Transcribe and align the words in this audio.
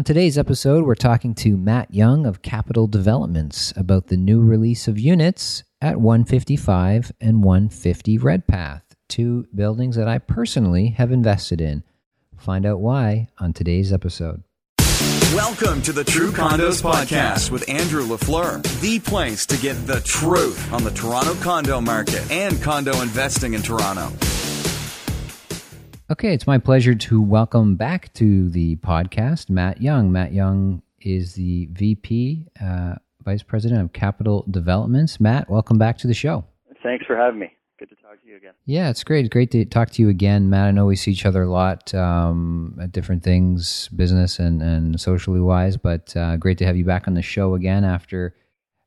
On 0.00 0.04
today's 0.04 0.38
episode, 0.38 0.86
we're 0.86 0.94
talking 0.94 1.34
to 1.34 1.58
Matt 1.58 1.92
Young 1.92 2.24
of 2.24 2.40
Capital 2.40 2.86
Developments 2.86 3.70
about 3.76 4.06
the 4.06 4.16
new 4.16 4.40
release 4.40 4.88
of 4.88 4.98
units 4.98 5.62
at 5.82 6.00
155 6.00 7.12
and 7.20 7.44
150 7.44 8.16
Redpath, 8.16 8.96
two 9.10 9.46
buildings 9.54 9.96
that 9.96 10.08
I 10.08 10.16
personally 10.16 10.94
have 10.96 11.12
invested 11.12 11.60
in. 11.60 11.84
Find 12.38 12.64
out 12.64 12.80
why 12.80 13.28
on 13.40 13.52
today's 13.52 13.92
episode. 13.92 14.42
Welcome 15.34 15.82
to 15.82 15.92
the 15.92 16.04
True 16.04 16.30
Condos 16.30 16.80
Podcast 16.80 17.50
with 17.50 17.68
Andrew 17.68 18.06
LaFleur, 18.06 18.62
the 18.80 19.00
place 19.00 19.44
to 19.44 19.58
get 19.58 19.74
the 19.86 20.00
truth 20.00 20.72
on 20.72 20.82
the 20.82 20.92
Toronto 20.92 21.34
condo 21.42 21.78
market 21.78 22.22
and 22.30 22.62
condo 22.62 23.02
investing 23.02 23.52
in 23.52 23.60
Toronto. 23.60 24.10
Okay, 26.10 26.34
it's 26.34 26.44
my 26.44 26.58
pleasure 26.58 26.96
to 26.96 27.22
welcome 27.22 27.76
back 27.76 28.12
to 28.14 28.50
the 28.50 28.74
podcast 28.76 29.48
Matt 29.48 29.80
Young. 29.80 30.10
Matt 30.10 30.32
Young 30.32 30.82
is 31.00 31.34
the 31.34 31.68
VP, 31.70 32.48
uh, 32.60 32.96
Vice 33.24 33.44
President 33.44 33.80
of 33.80 33.92
Capital 33.92 34.44
Developments. 34.50 35.20
Matt, 35.20 35.48
welcome 35.48 35.78
back 35.78 35.98
to 35.98 36.08
the 36.08 36.14
show. 36.14 36.44
Thanks 36.82 37.06
for 37.06 37.16
having 37.16 37.38
me. 37.38 37.52
Good 37.78 37.90
to 37.90 37.94
talk 37.94 38.20
to 38.22 38.28
you 38.28 38.36
again. 38.36 38.54
Yeah, 38.66 38.90
it's 38.90 39.04
great. 39.04 39.30
Great 39.30 39.52
to 39.52 39.64
talk 39.64 39.90
to 39.90 40.02
you 40.02 40.08
again, 40.08 40.50
Matt. 40.50 40.66
I 40.66 40.70
know 40.72 40.86
we 40.86 40.96
see 40.96 41.12
each 41.12 41.26
other 41.26 41.44
a 41.44 41.48
lot 41.48 41.94
um, 41.94 42.76
at 42.82 42.90
different 42.90 43.22
things, 43.22 43.86
business 43.94 44.40
and, 44.40 44.60
and 44.60 45.00
socially 45.00 45.40
wise, 45.40 45.76
but 45.76 46.16
uh, 46.16 46.36
great 46.38 46.58
to 46.58 46.66
have 46.66 46.76
you 46.76 46.84
back 46.84 47.06
on 47.06 47.14
the 47.14 47.22
show 47.22 47.54
again 47.54 47.84
after 47.84 48.34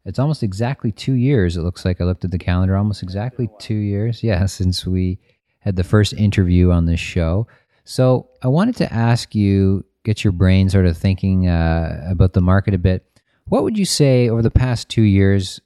it's 0.03 0.19
almost 0.19 0.43
exactly 0.43 0.91
two 0.91 1.13
years. 1.13 1.55
It 1.55 1.61
looks 1.61 1.85
like 1.85 2.01
I 2.01 2.03
looked 2.03 2.25
at 2.25 2.31
the 2.31 2.37
calendar, 2.37 2.75
almost 2.75 3.01
exactly 3.01 3.47
two 3.59 3.75
years. 3.75 4.23
Yeah, 4.23 4.45
since 4.47 4.85
we 4.85 5.19
had 5.63 5.75
the 5.75 5.83
first 5.83 6.13
interview 6.13 6.71
on 6.71 6.85
this 6.85 6.99
show. 6.99 7.47
So 7.85 8.29
I 8.41 8.47
wanted 8.49 8.75
to 8.77 8.93
ask 8.93 9.33
you, 9.33 9.85
get 10.03 10.23
your 10.23 10.33
brain 10.33 10.69
sort 10.69 10.85
of 10.85 10.97
thinking 10.97 11.47
uh, 11.47 12.05
about 12.09 12.33
the 12.33 12.41
market 12.41 12.73
a 12.73 12.77
bit. 12.77 13.05
What 13.45 13.63
would 13.63 13.77
you 13.77 13.85
say 13.85 14.29
over 14.29 14.41
the 14.41 14.51
past 14.51 14.89
two 14.89 15.01
years? 15.01 15.61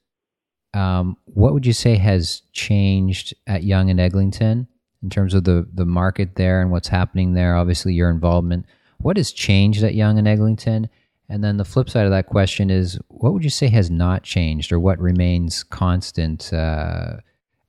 Um, 0.73 1.17
what 1.25 1.53
would 1.53 1.65
you 1.65 1.73
say 1.73 1.95
has 1.95 2.41
changed 2.51 3.33
at 3.47 3.63
Yonge 3.63 3.89
and 3.89 3.99
Eglinton 3.99 4.67
in 5.01 5.09
terms 5.09 5.33
of 5.33 5.43
the 5.43 5.67
the 5.73 5.85
market 5.85 6.35
there 6.35 6.61
and 6.61 6.71
what's 6.71 6.87
happening 6.87 7.33
there? 7.33 7.55
Obviously, 7.55 7.93
your 7.93 8.09
involvement. 8.09 8.65
What 8.99 9.17
has 9.17 9.31
changed 9.31 9.83
at 9.83 9.95
Yonge 9.95 10.19
and 10.19 10.27
Eglinton? 10.27 10.89
And 11.29 11.43
then 11.43 11.57
the 11.57 11.65
flip 11.65 11.89
side 11.89 12.05
of 12.05 12.11
that 12.11 12.27
question 12.27 12.69
is, 12.69 12.99
what 13.09 13.33
would 13.33 13.43
you 13.43 13.49
say 13.49 13.67
has 13.69 13.91
not 13.91 14.23
changed, 14.23 14.71
or 14.71 14.79
what 14.79 14.99
remains 14.99 15.63
constant 15.63 16.53
uh, 16.53 17.17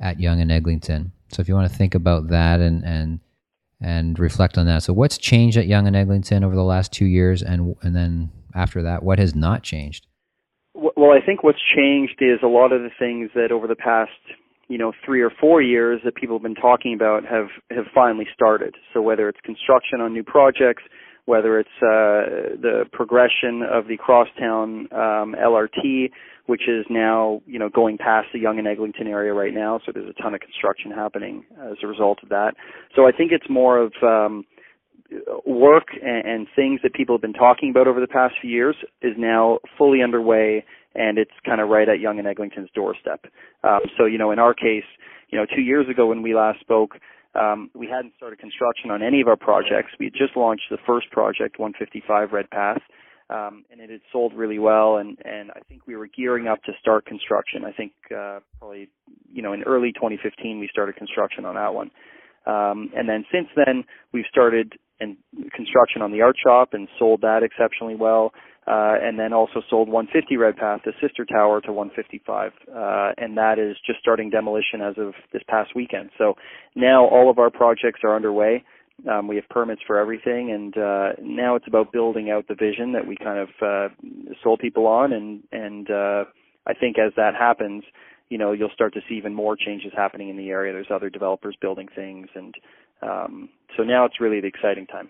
at 0.01 0.21
Yonge 0.21 0.43
and 0.43 0.53
Eglinton? 0.53 1.13
So 1.29 1.41
if 1.41 1.49
you 1.49 1.55
want 1.55 1.71
to 1.71 1.77
think 1.77 1.95
about 1.95 2.29
that 2.29 2.61
and 2.61 2.85
and 2.85 3.21
and 3.81 4.19
reflect 4.19 4.59
on 4.59 4.67
that. 4.67 4.83
So 4.83 4.93
what's 4.93 5.19
changed 5.19 5.57
at 5.57 5.67
Yonge 5.67 5.87
and 5.87 5.97
Eglinton 5.97 6.43
over 6.43 6.57
the 6.57 6.65
last 6.65 6.93
two 6.93 7.07
years, 7.07 7.43
and 7.43 7.77
and 7.83 7.95
then 7.95 8.31
after 8.55 8.83
that, 8.83 9.03
what 9.03 9.19
has 9.19 9.35
not 9.35 9.63
changed? 9.63 10.07
Well, 10.75 11.13
I 11.13 11.25
think 11.25 11.43
what's 11.43 11.63
changed 11.75 12.17
is 12.21 12.39
a 12.43 12.47
lot 12.47 12.73
of 12.73 12.83
the 12.83 12.91
things 12.99 13.31
that 13.35 13.53
over 13.53 13.67
the 13.67 13.77
past 13.77 14.11
you 14.69 14.79
know 14.79 14.93
three 15.05 15.23
or 15.23 15.31
four 15.31 15.63
years 15.63 16.01
that 16.05 16.15
people 16.15 16.37
have 16.37 16.43
been 16.43 16.55
talking 16.55 16.95
about 16.95 17.25
have 17.25 17.49
have 17.71 17.87
finally 17.95 18.27
started. 18.33 18.75
So 18.93 19.01
whether 19.01 19.29
it's 19.29 19.41
construction 19.45 20.01
on 20.01 20.13
new 20.13 20.25
projects, 20.25 20.83
whether 21.29 21.61
it's 21.61 21.69
uh, 21.83 22.57
the 22.59 22.85
progression 22.91 23.61
of 23.71 23.87
the 23.87 23.99
crosstown 23.99 24.89
um, 24.93 25.37
LRT, 25.39 26.11
which 26.47 26.63
is 26.67 26.87
now 26.89 27.43
you 27.45 27.59
know 27.59 27.69
going 27.69 27.99
past 27.99 28.29
the 28.33 28.39
Yonge 28.39 28.61
and 28.61 28.67
Eglinton 28.67 29.07
area 29.07 29.35
right 29.35 29.53
now. 29.53 29.79
So 29.85 29.93
there's 29.93 30.09
a 30.09 30.23
ton 30.23 30.33
of 30.33 30.41
construction 30.41 30.91
happening 30.91 31.45
as 31.71 31.77
a 31.83 31.87
result 31.87 32.21
of 32.23 32.31
that. 32.31 32.55
So 32.97 33.07
I 33.07 33.13
think 33.13 33.31
it's 33.31 33.45
more 33.51 33.77
of 33.77 33.93
um, 34.03 34.47
work 35.45 35.89
and, 36.03 36.27
and 36.27 36.47
things 36.57 36.81
that 36.83 36.95
people 36.95 37.15
have 37.15 37.21
been 37.21 37.35
talking 37.35 37.69
about 37.69 37.87
over 37.87 38.01
the 38.01 38.07
past 38.07 38.37
few 38.41 38.49
years 38.49 38.77
is 39.03 39.13
now 39.19 39.59
fully 39.77 40.03
underway, 40.03 40.65
and 40.95 41.19
it's 41.19 41.37
kind 41.45 41.61
of 41.61 41.69
right 41.69 41.91
at 41.91 42.01
Yonge 42.01 42.21
and 42.21 42.27
Eglinton's 42.27 42.71
doorstep. 42.75 43.27
Um, 43.65 43.81
so 43.99 44.07
you 44.07 44.17
know, 44.17 44.31
in 44.31 44.39
our 44.39 44.55
case, 44.55 44.89
you 45.29 45.39
know, 45.39 45.45
two 45.45 45.61
years 45.61 45.91
ago 45.91 46.07
when 46.07 46.23
we 46.23 46.35
last 46.35 46.59
spoke. 46.61 46.93
Um, 47.39 47.71
we 47.75 47.87
hadn't 47.87 48.15
started 48.17 48.39
construction 48.39 48.91
on 48.91 49.03
any 49.03 49.21
of 49.21 49.29
our 49.29 49.37
projects. 49.37 49.93
We 49.99 50.07
had 50.07 50.15
just 50.15 50.37
launched 50.37 50.65
the 50.71 50.79
first 50.87 51.11
project, 51.11 51.59
155 51.59 52.33
Redpath, 52.33 52.83
um, 53.31 53.65
and 53.71 53.81
it 53.81 53.91
had 53.91 54.01
sold 54.11 54.33
really 54.35 54.59
well. 54.59 54.97
And, 54.97 55.19
and 55.25 55.51
I 55.53 55.61
think 55.69 55.87
we 55.87 55.97
were 55.97 56.09
gearing 56.09 56.49
up 56.49 56.63
to 56.65 56.73
start 56.81 57.07
construction. 57.07 57.65
I 57.65 57.73
think 57.73 57.93
uh, 58.11 58.41
probably, 58.59 58.89
you 59.33 59.43
know, 59.43 59.53
in 59.53 59.63
early 59.65 59.93
2015 59.93 60.59
we 60.59 60.69
started 60.71 60.97
construction 60.97 61.45
on 61.45 61.55
that 61.55 61.75
one. 61.75 61.91
Um, 62.47 62.91
and 62.97 63.09
then 63.09 63.25
since 63.31 63.49
then 63.55 63.85
we've 64.13 64.25
started 64.31 64.75
and 65.01 65.17
construction 65.55 66.03
on 66.03 66.11
the 66.11 66.23
Art 66.23 66.37
Shoppe 66.45 66.73
and 66.73 66.89
sold 66.99 67.21
that 67.21 67.43
exceptionally 67.43 67.95
well. 67.95 68.33
Uh, 68.69 68.97
and 69.01 69.19
then 69.19 69.33
also 69.33 69.63
sold 69.71 69.89
150 69.89 70.37
Redpath, 70.37 70.83
the 70.85 70.93
sister 71.01 71.25
tower 71.25 71.61
to 71.63 71.73
155, 71.73 72.53
uh, 72.69 73.13
and 73.17 73.35
that 73.39 73.59
is 73.59 73.77
just 73.87 73.99
starting 73.99 74.29
demolition 74.29 74.83
as 74.83 74.95
of 74.99 75.15
this 75.33 75.43
past 75.49 75.75
weekend. 75.75 76.11
So 76.19 76.35
now 76.75 77.07
all 77.07 77.31
of 77.31 77.39
our 77.39 77.49
projects 77.49 78.01
are 78.05 78.15
underway. 78.15 78.63
Um, 79.09 79.27
we 79.27 79.37
have 79.37 79.49
permits 79.49 79.81
for 79.87 79.99
everything, 79.99 80.51
and 80.51 80.77
uh, 80.77 81.13
now 81.23 81.55
it's 81.55 81.67
about 81.67 81.93
building 81.93 82.31
out 82.31 82.49
the 82.49 82.55
vision 82.55 82.93
that 82.93 83.07
we 83.07 83.17
kind 83.17 83.39
of 83.39 83.49
uh, 83.63 83.89
sold 84.43 84.59
people 84.59 84.87
on, 84.87 85.13
and 85.13 85.43
and 85.53 85.91
uh, 85.91 86.25
I 86.67 86.75
think 86.75 86.99
as 86.99 87.13
that 87.17 87.35
happens, 87.35 87.85
you 88.29 88.37
know, 88.37 88.53
you'll 88.53 88.75
start 88.75 88.93
to 88.95 89.01
see 89.09 89.15
even 89.15 89.35
more 89.35 89.57
changes 89.57 89.93
happening 89.97 90.29
in 90.29 90.37
the 90.37 90.51
area. 90.51 90.73
There's 90.73 90.91
other 90.93 91.09
developers 91.11 91.57
building 91.61 91.89
things, 91.95 92.29
and 92.35 92.55
um, 93.01 93.49
so 93.77 93.85
now 93.85 94.05
it's 94.05 94.21
really 94.21 94.41
the 94.41 94.49
exciting 94.49 94.87
time. 94.87 95.09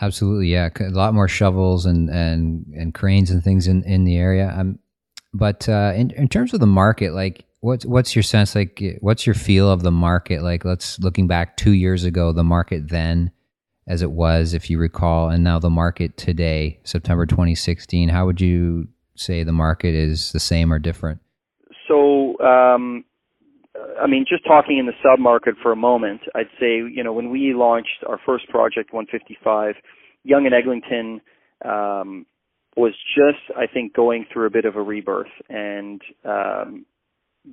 Absolutely, 0.00 0.48
yeah. 0.48 0.68
A 0.80 0.90
lot 0.90 1.14
more 1.14 1.28
shovels 1.28 1.86
and 1.86 2.08
and 2.10 2.66
and 2.76 2.94
cranes 2.94 3.30
and 3.30 3.42
things 3.42 3.68
in 3.68 3.84
in 3.84 4.04
the 4.04 4.16
area. 4.16 4.52
Um, 4.56 4.78
but 5.32 5.68
uh, 5.68 5.92
in 5.94 6.10
in 6.12 6.28
terms 6.28 6.54
of 6.54 6.60
the 6.60 6.66
market, 6.66 7.12
like 7.12 7.44
what's 7.62 7.86
what's 7.86 8.14
your 8.14 8.22
sense? 8.22 8.54
Like, 8.54 8.82
what's 9.00 9.26
your 9.26 9.34
feel 9.34 9.70
of 9.70 9.82
the 9.82 9.90
market? 9.90 10.42
Like, 10.42 10.64
let's 10.64 10.98
looking 10.98 11.26
back 11.26 11.56
two 11.56 11.72
years 11.72 12.04
ago, 12.04 12.32
the 12.32 12.44
market 12.44 12.90
then, 12.90 13.32
as 13.86 14.02
it 14.02 14.10
was, 14.10 14.52
if 14.52 14.68
you 14.68 14.78
recall, 14.78 15.30
and 15.30 15.42
now 15.42 15.58
the 15.58 15.70
market 15.70 16.16
today, 16.18 16.80
September 16.84 17.24
2016. 17.24 18.10
How 18.10 18.26
would 18.26 18.40
you 18.40 18.88
say 19.16 19.42
the 19.42 19.52
market 19.52 19.94
is 19.94 20.32
the 20.32 20.40
same 20.40 20.72
or 20.72 20.78
different? 20.78 21.20
So, 21.88 22.38
um, 22.40 23.04
I 24.00 24.06
mean, 24.06 24.24
just 24.28 24.44
talking 24.44 24.78
in 24.78 24.86
the 24.86 24.92
sub 25.02 25.18
market 25.18 25.54
for 25.62 25.72
a 25.72 25.76
moment, 25.76 26.22
I'd 26.34 26.50
say, 26.58 26.76
you 26.76 27.02
know, 27.02 27.12
when 27.12 27.30
we 27.30 27.54
launched 27.54 28.04
our 28.08 28.18
first 28.24 28.48
project, 28.48 28.92
155, 28.92 29.74
Yonge 30.24 30.46
and 30.46 30.54
Eglinton 30.54 31.20
um, 31.64 32.26
was 32.76 32.94
just, 33.14 33.56
I 33.56 33.66
think, 33.66 33.94
going 33.94 34.26
through 34.32 34.46
a 34.46 34.50
bit 34.50 34.64
of 34.64 34.76
a 34.76 34.82
rebirth. 34.82 35.32
And 35.48 36.00
um, 36.24 36.86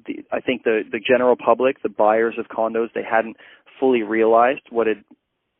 the, 0.06 0.24
I 0.32 0.40
think 0.40 0.64
the, 0.64 0.82
the 0.90 1.00
general 1.00 1.36
public, 1.36 1.82
the 1.82 1.90
buyers 1.90 2.36
of 2.38 2.46
condos, 2.48 2.94
they 2.94 3.04
hadn't 3.10 3.38
fully 3.80 4.04
realized 4.04 4.62
what 4.70 4.88
had 4.88 5.04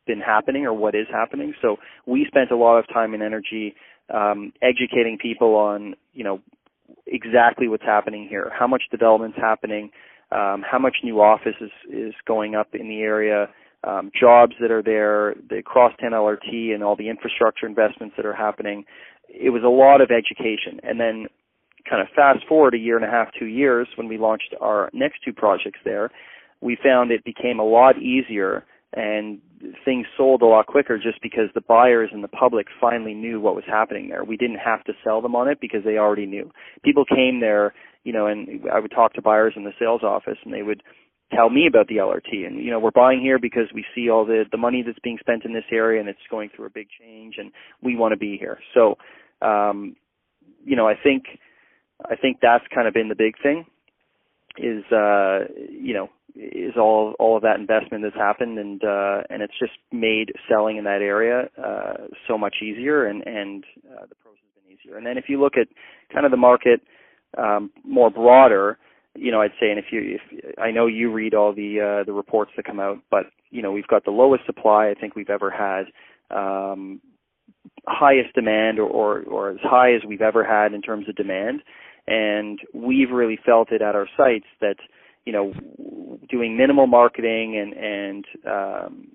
been 0.06 0.20
happening 0.20 0.64
or 0.64 0.72
what 0.72 0.94
is 0.94 1.06
happening. 1.10 1.54
So 1.60 1.76
we 2.06 2.24
spent 2.26 2.50
a 2.50 2.56
lot 2.56 2.78
of 2.78 2.86
time 2.92 3.14
and 3.14 3.22
energy 3.22 3.74
um, 4.12 4.52
educating 4.62 5.18
people 5.20 5.54
on, 5.54 5.94
you 6.12 6.24
know, 6.24 6.40
exactly 7.06 7.68
what's 7.68 7.84
happening 7.84 8.26
here, 8.28 8.50
how 8.56 8.66
much 8.66 8.82
development's 8.90 9.38
happening, 9.38 9.90
um, 10.32 10.62
how 10.68 10.78
much 10.78 10.96
new 11.02 11.20
office 11.20 11.56
is, 11.60 11.70
is 11.90 12.14
going 12.26 12.54
up 12.54 12.68
in 12.74 12.88
the 12.88 13.00
area, 13.00 13.48
um, 13.84 14.10
jobs 14.18 14.52
that 14.60 14.70
are 14.70 14.82
there, 14.82 15.34
the 15.48 15.62
crosstown 15.62 16.12
LRT 16.12 16.74
and 16.74 16.82
all 16.82 16.96
the 16.96 17.08
infrastructure 17.08 17.66
investments 17.66 18.14
that 18.16 18.26
are 18.26 18.34
happening. 18.34 18.84
It 19.28 19.50
was 19.50 19.62
a 19.64 19.68
lot 19.68 20.00
of 20.00 20.10
education. 20.10 20.80
And 20.82 21.00
then 21.00 21.26
kind 21.88 22.02
of 22.02 22.08
fast 22.14 22.46
forward 22.46 22.74
a 22.74 22.78
year 22.78 22.96
and 22.96 23.04
a 23.04 23.10
half, 23.10 23.28
two 23.38 23.46
years 23.46 23.88
when 23.96 24.08
we 24.08 24.18
launched 24.18 24.54
our 24.60 24.90
next 24.92 25.20
two 25.24 25.32
projects 25.32 25.80
there, 25.84 26.10
we 26.60 26.76
found 26.82 27.10
it 27.10 27.24
became 27.24 27.58
a 27.58 27.64
lot 27.64 27.96
easier 27.96 28.64
and 28.92 29.40
things 29.84 30.06
sold 30.16 30.42
a 30.42 30.46
lot 30.46 30.66
quicker 30.66 30.98
just 30.98 31.22
because 31.22 31.48
the 31.54 31.60
buyers 31.60 32.10
and 32.12 32.24
the 32.24 32.28
public 32.28 32.66
finally 32.80 33.14
knew 33.14 33.40
what 33.40 33.54
was 33.54 33.64
happening 33.66 34.08
there. 34.08 34.24
We 34.24 34.36
didn't 34.36 34.58
have 34.58 34.84
to 34.84 34.92
sell 35.04 35.20
them 35.20 35.36
on 35.36 35.48
it 35.48 35.58
because 35.60 35.84
they 35.84 35.96
already 35.96 36.26
knew. 36.26 36.50
People 36.82 37.04
came 37.04 37.40
there 37.40 37.72
you 38.04 38.12
know, 38.12 38.26
and 38.26 38.62
I 38.72 38.80
would 38.80 38.90
talk 38.90 39.14
to 39.14 39.22
buyers 39.22 39.54
in 39.56 39.64
the 39.64 39.72
sales 39.78 40.02
office 40.02 40.38
and 40.44 40.52
they 40.52 40.62
would 40.62 40.82
tell 41.32 41.50
me 41.50 41.66
about 41.66 41.86
the 41.88 41.96
LRT 41.96 42.46
and 42.46 42.62
you 42.62 42.70
know 42.70 42.80
we're 42.80 42.90
buying 42.90 43.20
here 43.20 43.38
because 43.38 43.68
we 43.72 43.84
see 43.94 44.10
all 44.10 44.24
the 44.24 44.44
the 44.50 44.56
money 44.56 44.82
that's 44.84 44.98
being 44.98 45.18
spent 45.20 45.44
in 45.44 45.52
this 45.52 45.64
area 45.70 46.00
and 46.00 46.08
it's 46.08 46.18
going 46.30 46.50
through 46.54 46.66
a 46.66 46.70
big 46.70 46.88
change 47.00 47.36
and 47.38 47.52
we 47.82 47.96
want 47.96 48.12
to 48.12 48.18
be 48.18 48.36
here. 48.36 48.58
So 48.74 48.96
um 49.40 49.96
you 50.64 50.76
know 50.76 50.88
I 50.88 50.94
think 51.00 51.24
I 52.04 52.16
think 52.16 52.38
that's 52.42 52.64
kind 52.74 52.88
of 52.88 52.94
been 52.94 53.08
the 53.08 53.14
big 53.14 53.34
thing 53.40 53.64
is 54.58 54.84
uh 54.92 55.44
you 55.70 55.94
know 55.94 56.08
is 56.34 56.74
all 56.76 57.14
all 57.20 57.36
of 57.36 57.42
that 57.42 57.60
investment 57.60 58.02
that's 58.02 58.16
happened 58.16 58.58
and 58.58 58.82
uh 58.82 59.22
and 59.30 59.42
it's 59.42 59.58
just 59.58 59.72
made 59.92 60.32
selling 60.48 60.78
in 60.78 60.84
that 60.84 61.00
area 61.00 61.48
uh 61.62 62.08
so 62.26 62.36
much 62.36 62.56
easier 62.60 63.06
and 63.06 63.24
and 63.26 63.64
uh, 63.86 64.06
the 64.08 64.16
process 64.16 64.40
has 64.56 64.64
been 64.64 64.76
easier. 64.76 64.96
And 64.96 65.06
then 65.06 65.16
if 65.16 65.26
you 65.28 65.40
look 65.40 65.56
at 65.56 65.68
kind 66.12 66.24
of 66.24 66.32
the 66.32 66.36
market 66.36 66.80
um, 67.38 67.70
more 67.84 68.10
broader, 68.10 68.78
you 69.16 69.32
know, 69.32 69.40
I'd 69.40 69.52
say, 69.60 69.70
and 69.70 69.78
if 69.78 69.86
you, 69.90 70.18
if 70.18 70.58
I 70.58 70.70
know 70.70 70.86
you 70.86 71.12
read 71.12 71.34
all 71.34 71.52
the 71.52 72.00
uh, 72.00 72.04
the 72.04 72.12
reports 72.12 72.52
that 72.56 72.64
come 72.64 72.80
out, 72.80 72.98
but 73.10 73.24
you 73.50 73.62
know, 73.62 73.72
we've 73.72 73.86
got 73.88 74.04
the 74.04 74.10
lowest 74.12 74.46
supply 74.46 74.88
I 74.88 74.94
think 74.94 75.16
we've 75.16 75.30
ever 75.30 75.50
had. 75.50 75.86
Um, 76.36 77.00
highest 77.86 78.34
demand 78.34 78.78
or, 78.78 78.88
or, 78.88 79.22
or 79.22 79.50
as 79.50 79.58
high 79.62 79.94
as 79.94 80.02
we've 80.06 80.20
ever 80.20 80.44
had 80.44 80.72
in 80.72 80.82
terms 80.82 81.08
of 81.08 81.16
demand. 81.16 81.62
And 82.06 82.58
we've 82.74 83.10
really 83.10 83.38
felt 83.44 83.72
it 83.72 83.82
at 83.82 83.94
our 83.94 84.08
sites 84.16 84.46
that, 84.60 84.76
you 85.24 85.32
know, 85.32 85.52
doing 86.28 86.56
minimal 86.56 86.86
marketing 86.86 87.56
and, 87.58 87.72
and, 87.74 88.24
um, 88.46 89.08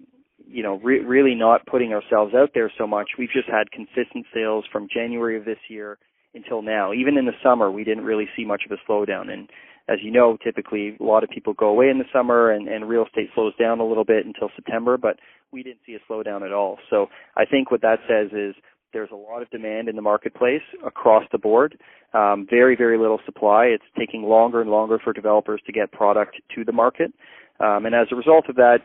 you 0.47 0.63
know, 0.63 0.79
re- 0.83 0.99
really 1.03 1.35
not 1.35 1.65
putting 1.65 1.93
ourselves 1.93 2.33
out 2.35 2.51
there 2.53 2.71
so 2.77 2.85
much. 2.85 3.11
We've 3.17 3.31
just 3.31 3.49
had 3.49 3.71
consistent 3.71 4.25
sales 4.33 4.65
from 4.71 4.87
January 4.93 5.37
of 5.37 5.45
this 5.45 5.57
year 5.69 5.97
until 6.35 6.61
now. 6.61 6.93
Even 6.93 7.17
in 7.17 7.25
the 7.25 7.33
summer, 7.41 7.71
we 7.71 7.83
didn't 7.83 8.03
really 8.03 8.27
see 8.35 8.45
much 8.45 8.63
of 8.69 8.77
a 8.77 8.91
slowdown. 8.91 9.31
And 9.31 9.49
as 9.87 9.99
you 10.01 10.11
know, 10.11 10.37
typically 10.43 10.97
a 10.99 11.03
lot 11.03 11.23
of 11.23 11.29
people 11.29 11.53
go 11.53 11.67
away 11.67 11.89
in 11.89 11.97
the 11.97 12.05
summer 12.11 12.51
and, 12.51 12.67
and 12.67 12.89
real 12.89 13.05
estate 13.05 13.29
slows 13.33 13.55
down 13.57 13.79
a 13.79 13.85
little 13.85 14.03
bit 14.03 14.25
until 14.25 14.49
September, 14.55 14.97
but 14.97 15.17
we 15.51 15.63
didn't 15.63 15.79
see 15.85 15.95
a 15.95 16.11
slowdown 16.11 16.45
at 16.45 16.51
all. 16.51 16.77
So 16.89 17.07
I 17.37 17.45
think 17.45 17.71
what 17.71 17.81
that 17.81 17.99
says 18.07 18.31
is 18.33 18.55
there's 18.93 19.11
a 19.11 19.15
lot 19.15 19.41
of 19.41 19.49
demand 19.49 19.89
in 19.89 19.95
the 19.95 20.01
marketplace 20.01 20.61
across 20.85 21.23
the 21.31 21.37
board. 21.37 21.77
Um, 22.13 22.47
very, 22.49 22.75
very 22.75 22.97
little 22.97 23.19
supply. 23.25 23.65
It's 23.65 23.83
taking 23.97 24.23
longer 24.23 24.61
and 24.61 24.71
longer 24.71 24.99
for 25.03 25.13
developers 25.13 25.61
to 25.65 25.71
get 25.71 25.91
product 25.91 26.37
to 26.55 26.63
the 26.63 26.71
market. 26.71 27.13
Um, 27.59 27.85
and 27.85 27.93
as 27.93 28.07
a 28.11 28.15
result 28.15 28.45
of 28.49 28.55
that, 28.55 28.79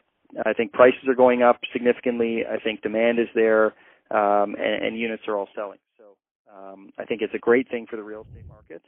I 0.45 0.53
think 0.53 0.73
prices 0.73 1.09
are 1.09 1.15
going 1.15 1.43
up 1.43 1.61
significantly. 1.73 2.43
I 2.49 2.59
think 2.59 2.83
demand 2.83 3.19
is 3.19 3.29
there, 3.35 3.67
um, 4.11 4.55
and, 4.59 4.85
and 4.85 4.99
units 4.99 5.25
are 5.29 5.37
all 5.37 5.49
selling. 5.55 5.79
Um, 6.55 6.91
I 6.99 7.05
think 7.05 7.23
it's 7.23 7.35
a 7.35 7.39
great 7.39 7.69
thing 7.69 7.87
for 7.89 7.97
the 7.97 8.03
real 8.03 8.27
estate 8.29 8.47
market. 8.49 8.83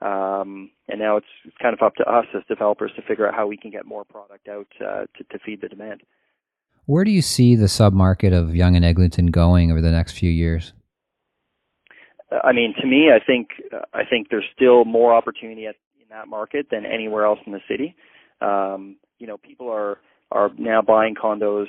Um, 0.00 0.70
and 0.88 0.98
now 0.98 1.16
it's, 1.16 1.26
it's 1.44 1.56
kind 1.62 1.72
of 1.72 1.80
up 1.82 1.94
to 1.96 2.04
us 2.04 2.26
as 2.34 2.42
developers 2.48 2.90
to 2.96 3.02
figure 3.02 3.26
out 3.28 3.34
how 3.34 3.46
we 3.46 3.56
can 3.56 3.70
get 3.70 3.86
more 3.86 4.04
product 4.04 4.48
out 4.48 4.66
uh, 4.80 5.04
to, 5.16 5.24
to 5.30 5.38
feed 5.44 5.60
the 5.60 5.68
demand. 5.68 6.02
Where 6.86 7.04
do 7.04 7.10
you 7.10 7.22
see 7.22 7.54
the 7.54 7.66
submarket 7.66 8.36
of 8.36 8.54
Yonge 8.54 8.76
and 8.76 8.84
Eglinton 8.84 9.28
going 9.28 9.70
over 9.70 9.80
the 9.80 9.90
next 9.90 10.18
few 10.18 10.30
years? 10.30 10.74
I 12.42 12.52
mean, 12.52 12.74
to 12.80 12.86
me, 12.86 13.10
I 13.14 13.24
think 13.24 13.48
I 13.92 14.04
think 14.04 14.28
there's 14.30 14.44
still 14.54 14.84
more 14.84 15.14
opportunity 15.14 15.66
at, 15.66 15.76
in 16.00 16.08
that 16.10 16.26
market 16.28 16.66
than 16.70 16.84
anywhere 16.84 17.24
else 17.24 17.38
in 17.46 17.52
the 17.52 17.60
city. 17.68 17.94
Um, 18.40 18.96
you 19.18 19.26
know, 19.26 19.36
people 19.38 19.70
are 19.70 19.98
are 20.30 20.50
now 20.58 20.82
buying 20.82 21.14
condos 21.14 21.66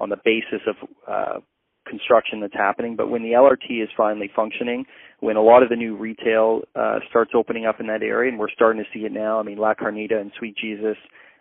on 0.00 0.08
the 0.08 0.16
basis 0.24 0.60
of 0.66 0.76
uh, 1.06 1.40
construction 1.88 2.40
that's 2.40 2.54
happening. 2.54 2.96
But 2.96 3.10
when 3.10 3.22
the 3.22 3.30
LRT 3.30 3.82
is 3.82 3.88
finally 3.96 4.30
functioning, 4.34 4.84
when 5.20 5.36
a 5.36 5.42
lot 5.42 5.62
of 5.62 5.68
the 5.68 5.76
new 5.76 5.96
retail 5.96 6.62
uh, 6.76 6.98
starts 7.08 7.32
opening 7.34 7.66
up 7.66 7.80
in 7.80 7.86
that 7.88 8.02
area, 8.02 8.30
and 8.30 8.38
we're 8.38 8.50
starting 8.50 8.82
to 8.82 8.98
see 8.98 9.04
it 9.04 9.12
now. 9.12 9.40
I 9.40 9.42
mean, 9.42 9.58
La 9.58 9.74
Carnita 9.74 10.20
and 10.20 10.30
Sweet 10.38 10.56
Jesus 10.56 10.96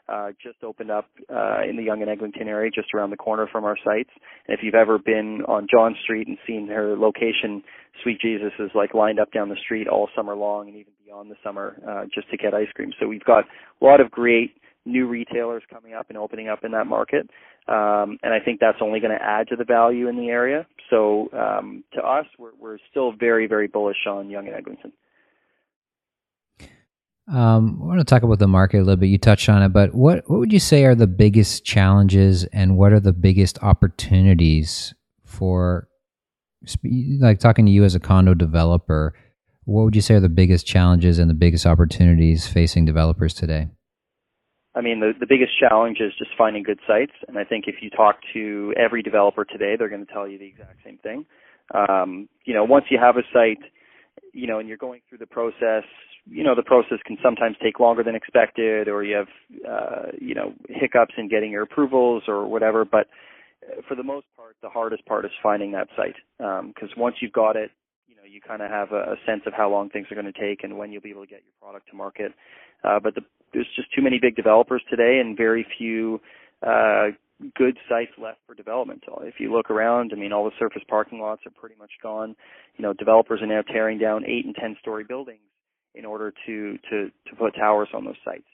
uh, 0.09 0.29
just 0.41 0.63
opened 0.63 0.89
up 0.89 1.09
uh, 1.29 1.61
in 1.69 1.75
the 1.75 1.83
Yonge 1.83 2.01
and 2.01 2.09
Eglinton 2.09 2.47
area, 2.47 2.71
just 2.73 2.94
around 2.94 3.09
the 3.09 3.17
corner 3.17 3.47
from 3.51 3.65
our 3.65 3.77
sites. 3.83 4.09
And 4.47 4.57
if 4.57 4.63
you've 4.63 4.75
ever 4.75 4.97
been 4.97 5.41
on 5.47 5.67
John 5.69 5.95
Street 6.03 6.27
and 6.27 6.38
seen 6.47 6.67
her 6.69 6.95
location, 6.97 7.61
Sweet 8.03 8.19
Jesus 8.21 8.53
is 8.59 8.71
like 8.73 8.94
lined 8.94 9.19
up 9.19 9.31
down 9.31 9.49
the 9.49 9.57
street 9.63 9.88
all 9.88 10.09
summer 10.15 10.35
long 10.35 10.67
and 10.67 10.77
even 10.77 10.94
beyond 11.05 11.29
the 11.29 11.35
summer 11.44 11.75
uh, 11.88 12.05
just 12.13 12.29
to 12.31 12.38
get 12.38 12.53
ice 12.53 12.67
cream. 12.75 12.91
So 12.99 13.07
we've 13.07 13.23
got 13.23 13.45
a 13.81 13.85
lot 13.85 13.99
of 13.99 14.11
great 14.11 14.55
new 14.87 15.07
retailers 15.07 15.63
coming 15.71 15.93
up 15.93 16.07
and 16.09 16.17
opening 16.17 16.47
up 16.47 16.63
in 16.63 16.71
that 16.71 16.87
market. 16.87 17.29
Um, 17.67 18.17
and 18.23 18.33
I 18.33 18.39
think 18.43 18.59
that's 18.59 18.77
only 18.81 18.99
going 18.99 19.17
to 19.17 19.23
add 19.23 19.49
to 19.49 19.55
the 19.55 19.65
value 19.65 20.07
in 20.07 20.15
the 20.15 20.29
area. 20.29 20.65
So 20.89 21.29
um, 21.33 21.83
to 21.93 22.01
us, 22.01 22.25
we're, 22.39 22.51
we're 22.59 22.77
still 22.89 23.11
very, 23.11 23.47
very 23.47 23.67
bullish 23.67 24.05
on 24.07 24.29
Yonge 24.29 24.47
and 24.47 24.55
Eglinton. 24.55 24.93
Um, 27.29 27.79
I 27.83 27.85
want 27.85 27.99
to 27.99 28.05
talk 28.05 28.23
about 28.23 28.39
the 28.39 28.47
market 28.47 28.77
a 28.77 28.83
little 28.83 28.95
bit. 28.95 29.07
You 29.07 29.17
touched 29.17 29.49
on 29.49 29.61
it, 29.61 29.73
but 29.73 29.93
what 29.93 30.23
what 30.29 30.39
would 30.39 30.53
you 30.53 30.59
say 30.59 30.85
are 30.85 30.95
the 30.95 31.07
biggest 31.07 31.65
challenges 31.65 32.45
and 32.45 32.77
what 32.77 32.93
are 32.93 33.01
the 33.01 33.11
biggest 33.11 33.61
opportunities 33.61 34.93
for, 35.25 35.89
like 37.19 37.39
talking 37.39 37.65
to 37.65 37.71
you 37.71 37.83
as 37.83 37.95
a 37.95 37.99
condo 37.99 38.33
developer? 38.33 39.13
What 39.65 39.83
would 39.83 39.95
you 39.95 40.01
say 40.01 40.13
are 40.13 40.21
the 40.21 40.29
biggest 40.29 40.65
challenges 40.65 41.19
and 41.19 41.29
the 41.29 41.33
biggest 41.33 41.65
opportunities 41.65 42.47
facing 42.47 42.85
developers 42.85 43.33
today? 43.33 43.67
I 44.77 44.81
mean, 44.81 45.00
the, 45.00 45.13
the 45.19 45.25
biggest 45.27 45.53
challenge 45.59 45.97
is 46.00 46.13
just 46.18 46.31
finding 46.38 46.62
good 46.63 46.79
sites. 46.88 47.13
And 47.27 47.38
I 47.38 47.44
think 47.44 47.65
if 47.68 47.75
you 47.81 47.89
talk 47.89 48.18
to 48.33 48.74
every 48.77 49.01
developer 49.01 49.44
today, 49.44 49.75
they're 49.77 49.89
going 49.89 50.06
to 50.06 50.13
tell 50.13 50.27
you 50.27 50.38
the 50.38 50.45
exact 50.45 50.83
same 50.85 51.00
thing. 51.00 51.25
Um, 51.74 52.29
you 52.45 52.53
know, 52.53 52.63
once 52.63 52.85
you 52.89 53.00
have 53.01 53.18
a 53.18 53.24
site, 53.33 53.63
you 54.33 54.45
know, 54.45 54.59
and 54.59 54.68
you're 54.68 54.77
going 54.77 55.01
through 55.09 55.18
the 55.18 55.25
process, 55.25 55.83
you 56.29 56.44
know 56.44 56.56
the 56.56 56.63
process 56.63 57.00
can 57.06 57.18
sometimes 57.24 57.56
take 57.62 57.79
longer 57.79 58.03
than 58.03 58.15
expected 58.15 58.88
or 58.88 59.03
you 59.03 59.15
have 59.15 59.27
uh, 59.68 60.12
you 60.19 60.35
know 60.35 60.53
hiccups 60.69 61.13
in 61.18 61.30
getting 61.30 61.51
your 61.51 61.63
approvals 61.63 62.23
or 62.27 62.47
whatever 62.47 62.83
but 62.85 63.07
uh, 63.63 63.81
for 63.88 63.95
the 63.95 64.03
most 64.03 64.25
part 64.35 64.56
the 64.62 64.69
hardest 64.69 65.06
part 65.06 65.25
is 65.25 65.31
finding 65.41 65.71
that 65.71 65.88
site 65.95 66.15
because 66.38 66.89
um, 66.95 66.97
once 66.97 67.15
you've 67.21 67.33
got 67.33 67.56
it 67.56 67.71
you 68.07 68.15
know 68.15 68.23
you 68.30 68.41
kind 68.41 68.62
of 68.62 68.69
have 68.69 68.91
a, 68.91 69.13
a 69.13 69.15
sense 69.25 69.41
of 69.45 69.53
how 69.53 69.69
long 69.69 69.89
things 69.89 70.07
are 70.12 70.15
going 70.15 70.31
to 70.31 70.39
take 70.39 70.63
and 70.63 70.77
when 70.77 70.91
you'll 70.91 71.01
be 71.01 71.12
able 71.12 71.23
to 71.23 71.30
get 71.30 71.41
your 71.44 71.53
product 71.62 71.88
to 71.89 71.95
market 71.95 72.33
uh, 72.83 73.00
but 73.00 73.15
the, 73.15 73.21
there's 73.53 73.67
just 73.75 73.94
too 73.94 74.01
many 74.01 74.19
big 74.21 74.35
developers 74.35 74.81
today 74.89 75.19
and 75.19 75.38
very 75.38 75.65
few 75.77 76.19
uh, 76.65 77.07
good 77.55 77.77
sites 77.88 78.11
left 78.21 78.39
for 78.45 78.55
development. 78.55 79.03
If 79.21 79.35
you 79.39 79.53
look 79.53 79.69
around, 79.69 80.11
I 80.13 80.19
mean, 80.19 80.33
all 80.33 80.45
the 80.45 80.51
surface 80.57 80.83
parking 80.88 81.19
lots 81.19 81.41
are 81.45 81.51
pretty 81.51 81.75
much 81.77 81.91
gone. 82.01 82.35
You 82.77 82.83
know, 82.83 82.94
developers 82.94 83.41
are 83.41 83.47
now 83.47 83.61
tearing 83.61 83.99
down 83.99 84.25
eight 84.25 84.45
and 84.45 84.55
ten 84.55 84.75
story 84.81 85.03
buildings 85.03 85.39
in 85.95 86.05
order 86.05 86.33
to 86.45 86.77
to 86.89 87.09
to 87.27 87.35
put 87.38 87.55
towers 87.55 87.89
on 87.94 88.05
those 88.05 88.15
sites, 88.23 88.47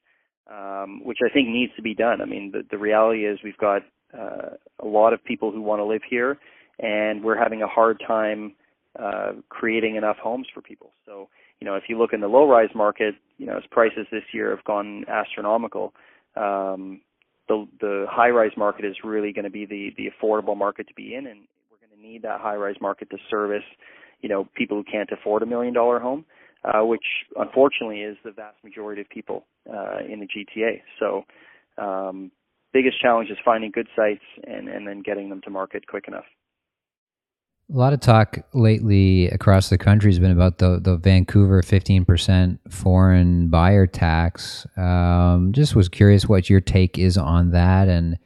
um, 0.52 1.02
which 1.04 1.20
I 1.26 1.32
think 1.34 1.50
needs 1.50 1.74
to 1.76 1.82
be 1.82 1.94
done. 1.94 2.22
I 2.22 2.26
mean, 2.26 2.52
the 2.52 2.64
the 2.70 2.78
reality 2.78 3.26
is 3.26 3.40
we've 3.44 3.58
got 3.58 3.84
uh, 4.18 4.56
a 4.80 4.88
lot 4.88 5.14
of 5.14 5.24
people 5.24 5.52
who 5.52 5.62
want 5.62 5.80
to 5.80 5.86
live 5.86 6.02
here, 6.10 6.38
and 6.80 7.24
we're 7.24 7.38
having 7.38 7.62
a 7.62 7.68
hard 7.68 8.02
time 8.06 8.54
uh, 9.00 9.34
creating 9.50 9.96
enough 9.96 10.18
homes 10.18 10.48
for 10.54 10.62
people. 10.62 10.92
So, 11.06 11.30
you 11.64 11.70
know, 11.70 11.76
if 11.76 11.84
you 11.88 11.98
look 11.98 12.12
in 12.12 12.20
the 12.20 12.28
low-rise 12.28 12.72
market, 12.76 13.16
you 13.38 13.46
know, 13.46 13.56
as 13.56 13.64
prices 13.72 14.06
this 14.12 14.24
year 14.34 14.54
have 14.54 14.66
gone 14.66 15.06
astronomical, 15.08 15.94
um, 16.36 17.00
the 17.48 17.66
the 17.80 18.06
high-rise 18.10 18.52
market 18.58 18.84
is 18.84 18.98
really 19.02 19.32
going 19.32 19.46
to 19.46 19.52
be 19.52 19.66
the 19.66 19.92
the 19.96 20.10
affordable 20.12 20.58
market 20.58 20.88
to 20.90 20.94
be 20.94 21.16
in, 21.16 21.26
and 21.26 21.42
we're 21.72 21.78
going 21.88 21.96
to 21.96 22.06
need 22.06 22.24
that 22.24 22.42
high-rise 22.42 22.76
market 22.82 23.10
to 23.12 23.18
service, 23.30 23.64
you 24.22 24.28
know, 24.28 24.46
people 24.56 24.76
who 24.76 24.84
can't 24.84 25.10
afford 25.12 25.42
a 25.42 25.46
million-dollar 25.46 26.00
home 26.00 26.26
uh, 26.64 26.84
which 26.84 27.04
unfortunately 27.36 28.02
is 28.02 28.18
the 28.24 28.32
vast 28.32 28.58
majority 28.64 29.02
of 29.02 29.10
people 29.10 29.46
uh, 29.70 30.00
in 30.10 30.20
the 30.20 30.28
GTA. 30.28 30.82
So, 31.00 31.24
um, 31.78 32.32
biggest 32.72 33.02
challenge 33.02 33.30
is 33.30 33.38
finding 33.44 33.72
good 33.72 33.88
sites 33.96 34.24
and, 34.46 34.68
and 34.68 34.88
then 34.88 35.02
getting 35.02 35.30
them 35.30 35.42
to 35.44 35.50
market 35.50 35.88
quick 35.88 36.06
enough. 36.08 36.26
A 37.72 37.78
lot 37.78 37.94
of 37.94 38.02
talk 38.02 38.40
lately 38.54 39.28
across 39.30 39.70
the 39.70 39.78
country 39.78 40.12
has 40.12 40.20
been 40.20 40.32
about 40.32 40.58
the, 40.58 40.80
the 40.82 40.98
Vancouver 40.98 41.62
15% 41.62 42.60
foreign 42.70 43.50
buyer 43.50 43.88
tax. 43.88 44.68
Um, 44.78 45.52
just 45.54 45.76
was 45.76 45.90
curious 45.90 46.28
what 46.28 46.50
your 46.50 46.60
take 46.60 47.00
is 47.00 47.18
on 47.18 47.52
that 47.52 47.88
and 47.88 48.18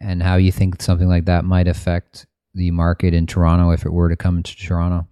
and 0.00 0.22
how 0.22 0.36
you 0.36 0.52
think 0.52 0.80
something 0.80 1.08
like 1.08 1.24
that 1.24 1.44
might 1.44 1.66
affect 1.66 2.26
the 2.54 2.70
market 2.70 3.14
in 3.14 3.26
Toronto 3.26 3.70
if 3.70 3.84
it 3.84 3.92
were 3.92 4.08
to 4.08 4.16
come 4.16 4.42
to 4.42 4.56
Toronto. 4.56 5.08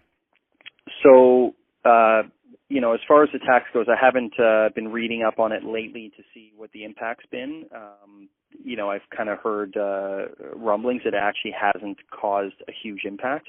So, 1.03 1.55
uh, 1.85 2.23
you 2.69 2.81
know, 2.81 2.95
as 2.95 3.01
far 3.07 3.23
as 3.23 3.31
the 3.33 3.39
tax 3.41 3.67
goes, 3.73 3.87
I 3.89 3.97
haven't 4.01 4.39
uh, 4.39 4.69
been 4.75 4.89
reading 4.89 5.23
up 5.23 5.39
on 5.39 5.53
it 5.53 5.65
lately 5.65 6.13
to 6.17 6.23
see 6.33 6.53
what 6.57 6.71
the 6.73 6.85
impact's 6.85 7.27
been. 7.31 7.65
Um, 7.75 8.29
you 8.67 8.77
know, 8.77 8.91
I've 8.91 9.09
kind 9.17 9.29
of 9.29 9.39
heard 9.39 9.77
uh, 9.77 10.27
rumblings 10.57 11.03
that 11.05 11.15
it 11.15 11.21
actually 11.23 11.53
hasn't 11.53 11.99
caused 12.11 12.57
a 12.69 12.73
huge 12.83 13.03
impact 13.05 13.49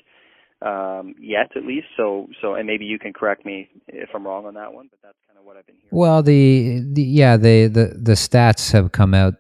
um, 0.62 1.16
yet, 1.20 1.52
at 1.56 1.66
least. 1.66 1.88
So, 1.98 2.28
so, 2.40 2.54
and 2.54 2.68
maybe 2.68 2.86
you 2.86 3.00
can 3.00 3.14
correct 3.14 3.44
me 3.44 3.68
if 3.88 4.10
I'm 4.14 4.26
wrong 4.26 4.46
on 4.46 4.54
that 4.54 4.74
one, 4.74 4.90
but 4.92 5.00
that's 5.02 5.18
kind 5.28 5.40
of 5.40 5.44
what 5.44 5.58
I've 5.58 5.66
been 5.66 5.76
hearing. 5.76 5.90
Well, 5.92 6.22
the, 6.22 6.84
the 6.94 7.02
yeah, 7.02 7.36
the, 7.36 7.68
the 7.68 7.98
the 8.00 8.14
stats 8.14 8.72
have 8.74 8.92
come 8.92 9.16
out 9.16 9.34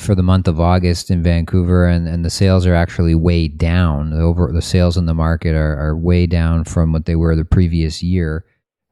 for 0.00 0.16
the 0.16 0.22
month 0.22 0.48
of 0.48 0.60
August 0.60 1.12
in 1.12 1.22
Vancouver, 1.22 1.86
and, 1.86 2.08
and 2.08 2.24
the 2.24 2.30
sales 2.30 2.66
are 2.66 2.74
actually 2.74 3.14
way 3.14 3.46
down. 3.46 4.10
The 4.10 4.20
over 4.20 4.50
the 4.52 4.62
sales 4.62 4.96
in 4.96 5.06
the 5.06 5.14
market 5.14 5.54
are, 5.54 5.78
are 5.78 5.96
way 5.96 6.26
down 6.26 6.64
from 6.64 6.92
what 6.92 7.06
they 7.06 7.14
were 7.14 7.36
the 7.36 7.44
previous 7.44 8.02
year. 8.02 8.44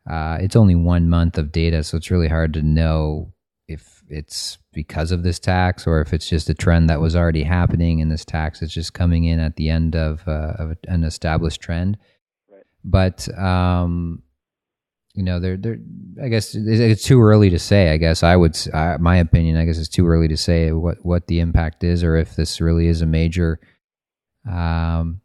Uh, 0.09 0.39
it's 0.41 0.57
only 0.57 0.77
one 0.77 1.09
month 1.09 1.37
of 1.37 1.51
data, 1.51 1.83
so 1.83 1.97
it's 1.97 2.13
really 2.13 2.29
hard 2.29 2.55
to 2.55 2.63
know 2.63 3.33
if 3.67 4.03
it's 4.09 4.59
because 4.79 5.11
of 5.11 5.25
this 5.25 5.41
tax 5.41 5.89
or 5.89 6.01
if 6.01 6.13
it's 6.13 6.29
just 6.29 6.49
a 6.49 6.55
trend 6.55 6.89
that 6.89 7.01
was 7.01 7.17
already 7.17 7.43
happening 7.43 8.01
and 8.01 8.13
this 8.13 8.25
tax 8.25 8.63
is 8.63 8.73
just 8.73 8.95
coming 8.95 9.25
in 9.25 9.41
at 9.41 9.57
the 9.57 9.69
end 9.69 9.97
of, 9.97 10.23
uh, 10.29 10.53
of 10.57 10.77
an 10.87 11.03
established 11.03 11.61
trend. 11.61 11.99
Right. 12.49 12.63
But 12.85 13.29
um, 13.37 14.23
you 15.15 15.25
know, 15.25 15.41
they're, 15.41 15.57
they're, 15.57 15.79
I 16.23 16.29
guess 16.29 16.55
it's 16.55 17.03
too 17.03 17.21
early 17.21 17.51
to 17.51 17.59
say. 17.59 17.91
I 17.91 17.97
guess 17.97 18.23
I 18.23 18.37
would, 18.37 18.57
uh, 18.73 18.99
my 19.01 19.17
opinion, 19.17 19.57
I 19.57 19.65
guess 19.65 19.79
it's 19.79 19.89
too 19.89 20.07
early 20.07 20.29
to 20.29 20.37
say 20.37 20.71
what 20.71 20.99
what 21.03 21.27
the 21.27 21.41
impact 21.41 21.83
is 21.83 22.05
or 22.05 22.15
if 22.15 22.37
this 22.37 22.61
really 22.61 22.87
is 22.87 23.03
a 23.03 23.07
major 23.07 23.59
um, 24.49 25.21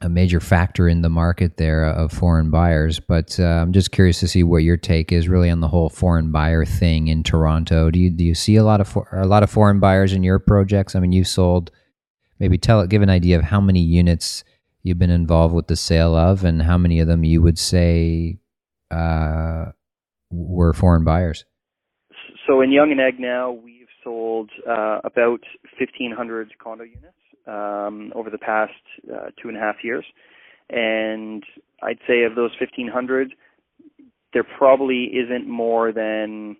a 0.00 0.08
major 0.08 0.40
factor 0.40 0.88
in 0.88 1.02
the 1.02 1.08
market 1.08 1.56
there 1.56 1.84
of 1.84 2.12
foreign 2.12 2.50
buyers. 2.50 3.00
But 3.00 3.38
uh, 3.40 3.44
I'm 3.44 3.72
just 3.72 3.90
curious 3.90 4.20
to 4.20 4.28
see 4.28 4.42
what 4.42 4.58
your 4.58 4.76
take 4.76 5.10
is 5.10 5.28
really 5.28 5.50
on 5.50 5.60
the 5.60 5.68
whole 5.68 5.88
foreign 5.88 6.30
buyer 6.30 6.64
thing 6.64 7.08
in 7.08 7.22
Toronto. 7.22 7.90
Do 7.90 7.98
you 7.98 8.10
do 8.10 8.24
you 8.24 8.34
see 8.34 8.56
a 8.56 8.64
lot 8.64 8.80
of 8.80 8.88
for, 8.88 9.08
a 9.12 9.26
lot 9.26 9.42
of 9.42 9.50
foreign 9.50 9.80
buyers 9.80 10.12
in 10.12 10.22
your 10.22 10.38
projects? 10.38 10.94
I 10.94 11.00
mean, 11.00 11.12
you've 11.12 11.28
sold 11.28 11.70
maybe 12.38 12.58
tell 12.58 12.86
give 12.86 13.02
an 13.02 13.10
idea 13.10 13.38
of 13.38 13.44
how 13.44 13.60
many 13.60 13.80
units 13.80 14.44
you've 14.82 14.98
been 14.98 15.10
involved 15.10 15.54
with 15.54 15.66
the 15.66 15.76
sale 15.76 16.14
of, 16.14 16.44
and 16.44 16.62
how 16.62 16.78
many 16.78 17.00
of 17.00 17.08
them 17.08 17.24
you 17.24 17.42
would 17.42 17.58
say 17.58 18.38
uh, 18.90 19.66
were 20.30 20.72
foreign 20.72 21.04
buyers? 21.04 21.44
So 22.46 22.60
in 22.60 22.70
Yonge 22.72 22.92
and 22.92 23.00
Egg 23.00 23.18
now, 23.18 23.50
we've 23.50 23.88
sold 24.02 24.50
uh, 24.66 25.00
about 25.04 25.40
1,500 25.78 26.50
condo 26.58 26.84
units 26.84 27.18
um, 27.48 28.12
over 28.14 28.30
the 28.30 28.38
past 28.38 28.72
uh, 29.12 29.30
two 29.40 29.48
and 29.48 29.56
a 29.56 29.60
half 29.60 29.76
years, 29.82 30.04
and 30.70 31.42
I'd 31.82 31.98
say 32.06 32.24
of 32.24 32.34
those 32.34 32.50
1,500, 32.60 33.34
there 34.32 34.44
probably 34.44 35.04
isn't 35.04 35.48
more 35.48 35.92
than 35.92 36.56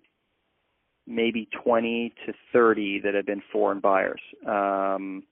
maybe 1.07 1.49
20 1.65 2.15
to 2.27 2.33
30 2.53 3.01
that 3.01 3.15
have 3.15 3.27
been 3.27 3.43
foreign 3.53 3.81
buyers. 3.81 4.21
Um, 4.47 5.25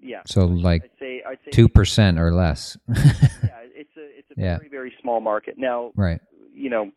yeah. 0.00 0.20
So 0.26 0.44
like 0.44 0.84
I'd 0.84 0.90
say 1.00 1.22
I'd 1.26 1.38
say 1.44 1.50
two 1.50 1.68
percent 1.68 2.18
or 2.18 2.30
less. 2.30 2.76
yeah, 2.88 2.94
it's 3.74 3.96
a 3.96 4.18
it's 4.18 4.30
a 4.36 4.40
Yeah. 4.40 4.58
very 4.58 4.68
very 4.68 4.92
small 5.00 5.20
market. 5.20 5.56
Now, 5.56 5.92
right. 5.96 6.20
you 6.52 6.68
know, 6.68 6.90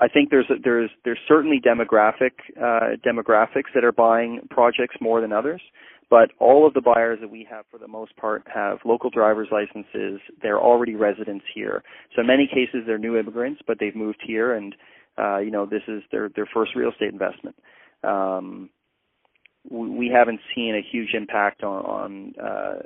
I 0.00 0.08
think 0.08 0.30
there's 0.30 0.50
there's 0.62 0.90
there's 1.04 1.18
certainly 1.26 1.60
demographic 1.60 2.32
uh, 2.60 2.96
demographics 3.04 3.72
that 3.74 3.84
are 3.84 3.92
buying 3.92 4.40
projects 4.50 4.96
more 5.00 5.20
than 5.20 5.32
others. 5.32 5.62
But 6.08 6.30
all 6.38 6.66
of 6.66 6.74
the 6.74 6.80
buyers 6.80 7.18
that 7.20 7.30
we 7.30 7.46
have, 7.50 7.64
for 7.68 7.78
the 7.78 7.88
most 7.88 8.16
part, 8.16 8.44
have 8.54 8.78
local 8.84 9.10
driver's 9.10 9.48
licenses. 9.50 10.20
They're 10.40 10.60
already 10.60 10.94
residents 10.94 11.44
here. 11.52 11.82
So 12.14 12.20
in 12.20 12.28
many 12.28 12.46
cases, 12.46 12.84
they're 12.86 12.96
new 12.96 13.16
immigrants, 13.16 13.60
but 13.66 13.78
they've 13.80 13.96
moved 13.96 14.22
here, 14.24 14.54
and 14.54 14.76
uh, 15.18 15.38
you 15.38 15.50
know 15.50 15.66
this 15.66 15.82
is 15.88 16.02
their 16.12 16.28
their 16.28 16.46
first 16.52 16.76
real 16.76 16.90
estate 16.90 17.12
investment. 17.12 17.56
Um, 18.04 18.70
we, 19.68 19.90
we 19.90 20.10
haven't 20.14 20.40
seen 20.54 20.76
a 20.76 20.86
huge 20.92 21.14
impact 21.14 21.64
on, 21.64 21.84
on 21.84 22.34
uh, 22.40 22.82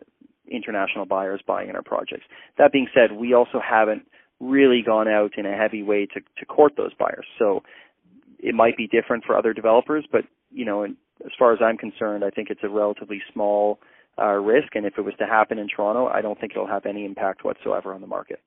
international 0.50 1.05
buyers 1.05 1.43
buying 1.47 1.69
in 1.69 1.76
our 1.76 1.83
projects. 1.83 2.25
That 2.59 2.73
being 2.73 2.88
said, 2.95 3.12
we 3.12 3.35
also 3.35 3.61
haven't 3.61 4.02
really 4.40 4.82
gone 4.85 5.06
out 5.06 5.37
in 5.37 5.47
a 5.47 5.56
heavy 5.56 5.82
way 5.82 6.06
to, 6.06 6.20
to 6.38 6.47
court 6.47 6.73
those 6.76 6.94
buyers. 6.94 7.26
So 7.38 7.62
it 8.38 8.54
might 8.54 8.76
be 8.76 8.87
different 8.87 9.25
for 9.25 9.37
other 9.37 9.52
developers, 9.52 10.06
but 10.11 10.23
you 10.50 10.64
know, 10.64 10.82
and 10.82 10.97
as 11.25 11.32
far 11.38 11.52
as 11.52 11.61
I'm 11.62 11.76
concerned, 11.76 12.25
I 12.25 12.30
think 12.30 12.49
it's 12.50 12.62
a 12.64 12.68
relatively 12.68 13.23
small 13.32 13.78
uh, 14.18 14.32
risk. 14.32 14.75
And 14.75 14.87
if 14.87 14.99
it 14.99 15.02
was 15.02 15.14
to 15.18 15.26
happen 15.26 15.59
in 15.59 15.68
Toronto, 15.68 16.06
I 16.06 16.23
don't 16.23 16.40
think 16.40 16.52
it'll 16.52 16.66
have 16.66 16.87
any 16.87 17.04
impact 17.04 17.44
whatsoever 17.44 17.94
on 17.94 18.00
the 18.00 18.06
market. 18.06 18.40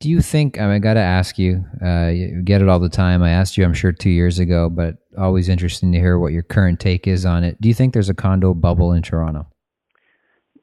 Do 0.00 0.08
you 0.08 0.22
think? 0.22 0.58
I, 0.58 0.62
mean, 0.62 0.76
I 0.76 0.78
got 0.78 0.94
to 0.94 1.00
ask 1.00 1.38
you. 1.38 1.62
Uh, 1.84 2.06
you 2.08 2.40
get 2.42 2.62
it 2.62 2.68
all 2.68 2.80
the 2.80 2.88
time. 2.88 3.22
I 3.22 3.30
asked 3.30 3.58
you, 3.58 3.64
I'm 3.64 3.74
sure, 3.74 3.92
two 3.92 4.08
years 4.08 4.38
ago, 4.38 4.70
but 4.70 4.96
always 5.18 5.50
interesting 5.50 5.92
to 5.92 5.98
hear 5.98 6.18
what 6.18 6.32
your 6.32 6.42
current 6.42 6.80
take 6.80 7.06
is 7.06 7.26
on 7.26 7.44
it. 7.44 7.60
Do 7.60 7.68
you 7.68 7.74
think 7.74 7.92
there's 7.92 8.08
a 8.08 8.14
condo 8.14 8.54
bubble 8.54 8.92
in 8.92 9.02
Toronto? 9.02 9.46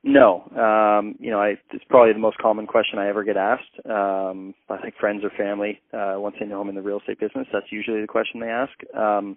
No, 0.09 0.43
um, 0.55 1.15
you 1.19 1.29
know, 1.29 1.41
I, 1.41 1.55
it's 1.73 1.83
probably 1.89 2.13
the 2.13 2.19
most 2.19 2.37
common 2.37 2.65
question 2.65 2.97
I 2.97 3.09
ever 3.09 3.25
get 3.25 3.35
asked. 3.35 3.85
Um, 3.85 4.53
I 4.69 4.77
think 4.81 4.95
friends 4.97 5.21
or 5.21 5.29
family, 5.31 5.81
uh, 5.93 6.13
once 6.15 6.37
they 6.39 6.45
know 6.45 6.61
I'm 6.61 6.69
in 6.69 6.75
the 6.75 6.81
real 6.81 6.99
estate 6.99 7.19
business, 7.19 7.45
that's 7.51 7.65
usually 7.71 7.99
the 7.99 8.07
question 8.07 8.39
they 8.39 8.47
ask. 8.47 8.71
Um, 8.95 9.35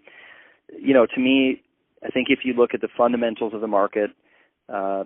you 0.81 0.95
know, 0.95 1.07
to 1.13 1.21
me, 1.21 1.63
I 2.05 2.11
think 2.11 2.29
if 2.31 2.41
you 2.45 2.53
look 2.55 2.71
at 2.73 2.83
the 2.83 2.89
fundamentals 2.97 3.53
of 3.53 3.63
the 3.63 3.67
market, 3.67 4.11
uh, 4.73 5.05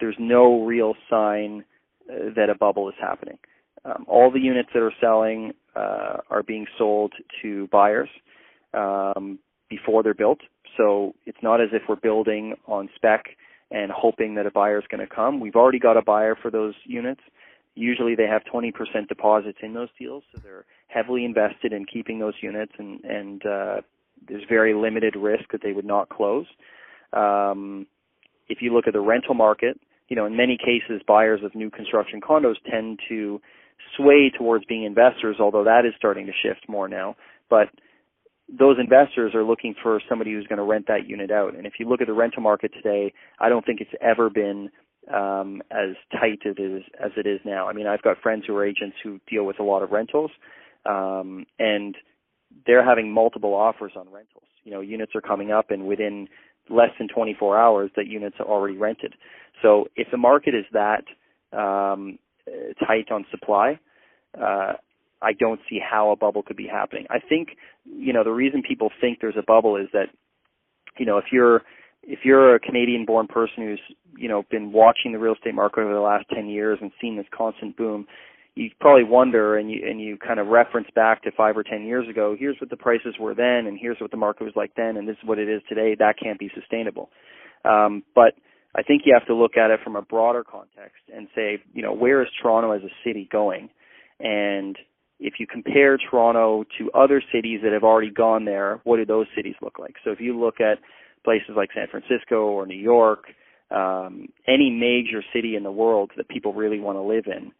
there's 0.00 0.16
no 0.18 0.64
real 0.64 0.94
sign 1.08 1.64
uh, 2.10 2.30
that 2.34 2.50
a 2.50 2.56
bubble 2.56 2.88
is 2.88 2.96
happening. 3.00 3.38
Um, 3.84 4.04
all 4.08 4.32
the 4.32 4.40
units 4.40 4.70
that 4.74 4.82
are 4.82 4.92
selling 5.00 5.52
uh, 5.76 6.16
are 6.28 6.42
being 6.42 6.66
sold 6.76 7.12
to 7.42 7.68
buyers 7.68 8.08
um, 8.74 9.38
before 9.70 10.02
they're 10.02 10.12
built. 10.12 10.40
So 10.76 11.14
it's 11.24 11.38
not 11.40 11.60
as 11.60 11.68
if 11.72 11.82
we're 11.88 11.94
building 11.94 12.56
on 12.66 12.88
spec 12.96 13.26
and 13.70 13.92
hoping 13.92 14.34
that 14.36 14.46
a 14.46 14.50
buyer 14.50 14.78
is 14.78 14.84
going 14.90 15.06
to 15.06 15.14
come. 15.14 15.40
We've 15.40 15.56
already 15.56 15.78
got 15.78 15.96
a 15.96 16.02
buyer 16.02 16.36
for 16.40 16.50
those 16.50 16.74
units. 16.84 17.20
Usually 17.74 18.14
they 18.14 18.26
have 18.26 18.42
20% 18.52 18.72
deposits 19.08 19.58
in 19.62 19.74
those 19.74 19.88
deals, 19.98 20.24
so 20.32 20.40
they're 20.42 20.64
heavily 20.88 21.24
invested 21.24 21.72
in 21.72 21.84
keeping 21.84 22.18
those 22.18 22.34
units, 22.40 22.72
and, 22.78 23.04
and 23.04 23.46
uh, 23.46 23.80
there's 24.26 24.44
very 24.48 24.74
limited 24.74 25.14
risk 25.16 25.52
that 25.52 25.62
they 25.62 25.72
would 25.72 25.84
not 25.84 26.08
close. 26.08 26.46
Um, 27.12 27.86
if 28.48 28.58
you 28.62 28.74
look 28.74 28.86
at 28.86 28.94
the 28.94 29.00
rental 29.00 29.34
market, 29.34 29.78
you 30.08 30.16
know, 30.16 30.26
in 30.26 30.36
many 30.36 30.56
cases, 30.56 31.02
buyers 31.06 31.40
of 31.44 31.54
new 31.54 31.70
construction 31.70 32.20
condos 32.20 32.56
tend 32.68 32.98
to 33.08 33.40
sway 33.96 34.32
towards 34.36 34.64
being 34.64 34.84
investors, 34.84 35.36
although 35.38 35.64
that 35.64 35.84
is 35.84 35.92
starting 35.96 36.26
to 36.26 36.32
shift 36.32 36.68
more 36.68 36.88
now. 36.88 37.14
But 37.50 37.68
those 38.48 38.76
investors 38.80 39.34
are 39.34 39.44
looking 39.44 39.74
for 39.82 40.00
somebody 40.08 40.32
who's 40.32 40.46
going 40.46 40.58
to 40.58 40.64
rent 40.64 40.86
that 40.88 41.06
unit 41.06 41.30
out. 41.30 41.54
And 41.54 41.66
if 41.66 41.74
you 41.78 41.88
look 41.88 42.00
at 42.00 42.06
the 42.06 42.14
rental 42.14 42.42
market 42.42 42.72
today, 42.72 43.12
I 43.40 43.48
don't 43.48 43.64
think 43.64 43.80
it's 43.80 43.90
ever 44.00 44.30
been 44.30 44.70
um, 45.14 45.62
as 45.70 45.96
tight 46.12 46.40
as 46.46 46.54
it 46.58 46.62
is 46.62 46.82
as 47.02 47.10
it 47.16 47.26
is 47.26 47.40
now. 47.44 47.68
I 47.68 47.72
mean, 47.72 47.86
I've 47.86 48.02
got 48.02 48.20
friends 48.22 48.44
who 48.46 48.56
are 48.56 48.64
agents 48.64 48.96
who 49.02 49.20
deal 49.28 49.44
with 49.44 49.58
a 49.58 49.62
lot 49.62 49.82
of 49.82 49.90
rentals, 49.90 50.30
um, 50.86 51.44
and 51.58 51.94
they're 52.66 52.84
having 52.84 53.12
multiple 53.12 53.54
offers 53.54 53.92
on 53.96 54.06
rentals. 54.10 54.44
You 54.64 54.72
know, 54.72 54.80
units 54.80 55.12
are 55.14 55.20
coming 55.20 55.50
up, 55.50 55.70
and 55.70 55.86
within 55.86 56.28
less 56.70 56.90
than 56.98 57.08
24 57.08 57.58
hours, 57.58 57.90
that 57.96 58.06
units 58.06 58.36
are 58.38 58.46
already 58.46 58.76
rented. 58.76 59.14
So 59.62 59.86
if 59.96 60.08
the 60.10 60.18
market 60.18 60.54
is 60.54 60.64
that 60.72 61.04
um, 61.52 62.18
tight 62.86 63.10
on 63.10 63.24
supply, 63.30 63.78
uh, 64.40 64.74
I 65.22 65.32
don't 65.32 65.60
see 65.68 65.78
how 65.78 66.10
a 66.10 66.16
bubble 66.16 66.42
could 66.42 66.56
be 66.56 66.66
happening. 66.66 67.06
I 67.10 67.18
think, 67.18 67.50
you 67.84 68.12
know, 68.12 68.24
the 68.24 68.30
reason 68.30 68.62
people 68.66 68.90
think 69.00 69.18
there's 69.20 69.36
a 69.38 69.42
bubble 69.42 69.76
is 69.76 69.88
that, 69.92 70.08
you 70.98 71.06
know, 71.06 71.18
if 71.18 71.26
you're 71.32 71.62
if 72.02 72.20
you're 72.24 72.54
a 72.54 72.60
Canadian 72.60 73.04
born 73.04 73.26
person 73.26 73.64
who's, 73.64 73.80
you 74.16 74.28
know, 74.28 74.44
been 74.50 74.72
watching 74.72 75.12
the 75.12 75.18
real 75.18 75.34
estate 75.34 75.54
market 75.54 75.80
over 75.80 75.92
the 75.92 76.00
last 76.00 76.24
10 76.32 76.48
years 76.48 76.78
and 76.80 76.90
seen 77.00 77.16
this 77.16 77.26
constant 77.36 77.76
boom, 77.76 78.06
you 78.54 78.70
probably 78.80 79.04
wonder 79.04 79.56
and 79.56 79.70
you 79.70 79.86
and 79.88 80.00
you 80.00 80.16
kind 80.16 80.40
of 80.40 80.48
reference 80.48 80.88
back 80.94 81.22
to 81.22 81.30
5 81.30 81.56
or 81.56 81.62
10 81.62 81.84
years 81.84 82.08
ago, 82.08 82.34
here's 82.38 82.56
what 82.60 82.70
the 82.70 82.76
prices 82.76 83.14
were 83.18 83.34
then 83.34 83.66
and 83.66 83.78
here's 83.80 83.98
what 84.00 84.10
the 84.10 84.16
market 84.16 84.44
was 84.44 84.54
like 84.56 84.72
then 84.76 84.96
and 84.96 85.08
this 85.08 85.16
is 85.22 85.28
what 85.28 85.38
it 85.38 85.48
is 85.48 85.62
today. 85.68 85.94
That 85.98 86.16
can't 86.22 86.38
be 86.38 86.50
sustainable. 86.54 87.10
Um, 87.64 88.02
but 88.14 88.34
I 88.74 88.82
think 88.82 89.02
you 89.04 89.14
have 89.14 89.26
to 89.26 89.34
look 89.34 89.56
at 89.56 89.70
it 89.70 89.80
from 89.82 89.96
a 89.96 90.02
broader 90.02 90.44
context 90.44 91.02
and 91.14 91.28
say, 91.34 91.62
you 91.72 91.82
know, 91.82 91.92
where 91.92 92.22
is 92.22 92.28
Toronto 92.40 92.72
as 92.72 92.82
a 92.82 92.92
city 93.04 93.28
going? 93.30 93.70
And 94.20 94.76
if 95.20 95.34
you 95.38 95.46
compare 95.46 95.98
Toronto 95.98 96.64
to 96.78 96.90
other 96.92 97.22
cities 97.32 97.60
that 97.62 97.72
have 97.72 97.82
already 97.82 98.10
gone 98.10 98.44
there, 98.44 98.80
what 98.84 98.98
do 98.98 99.04
those 99.04 99.26
cities 99.34 99.54
look 99.60 99.78
like? 99.78 99.96
So 100.04 100.10
if 100.10 100.20
you 100.20 100.38
look 100.38 100.60
at 100.60 100.78
places 101.24 101.50
like 101.56 101.70
San 101.74 101.86
Francisco 101.90 102.46
or 102.46 102.66
New 102.66 102.78
York, 102.78 103.24
um, 103.70 104.28
any 104.46 104.70
major 104.70 105.22
city 105.32 105.56
in 105.56 105.62
the 105.62 105.72
world 105.72 106.12
that 106.16 106.28
people 106.28 106.54
really 106.54 106.80
want 106.80 106.96
to 106.96 107.02
live 107.02 107.24
in, 107.26 107.52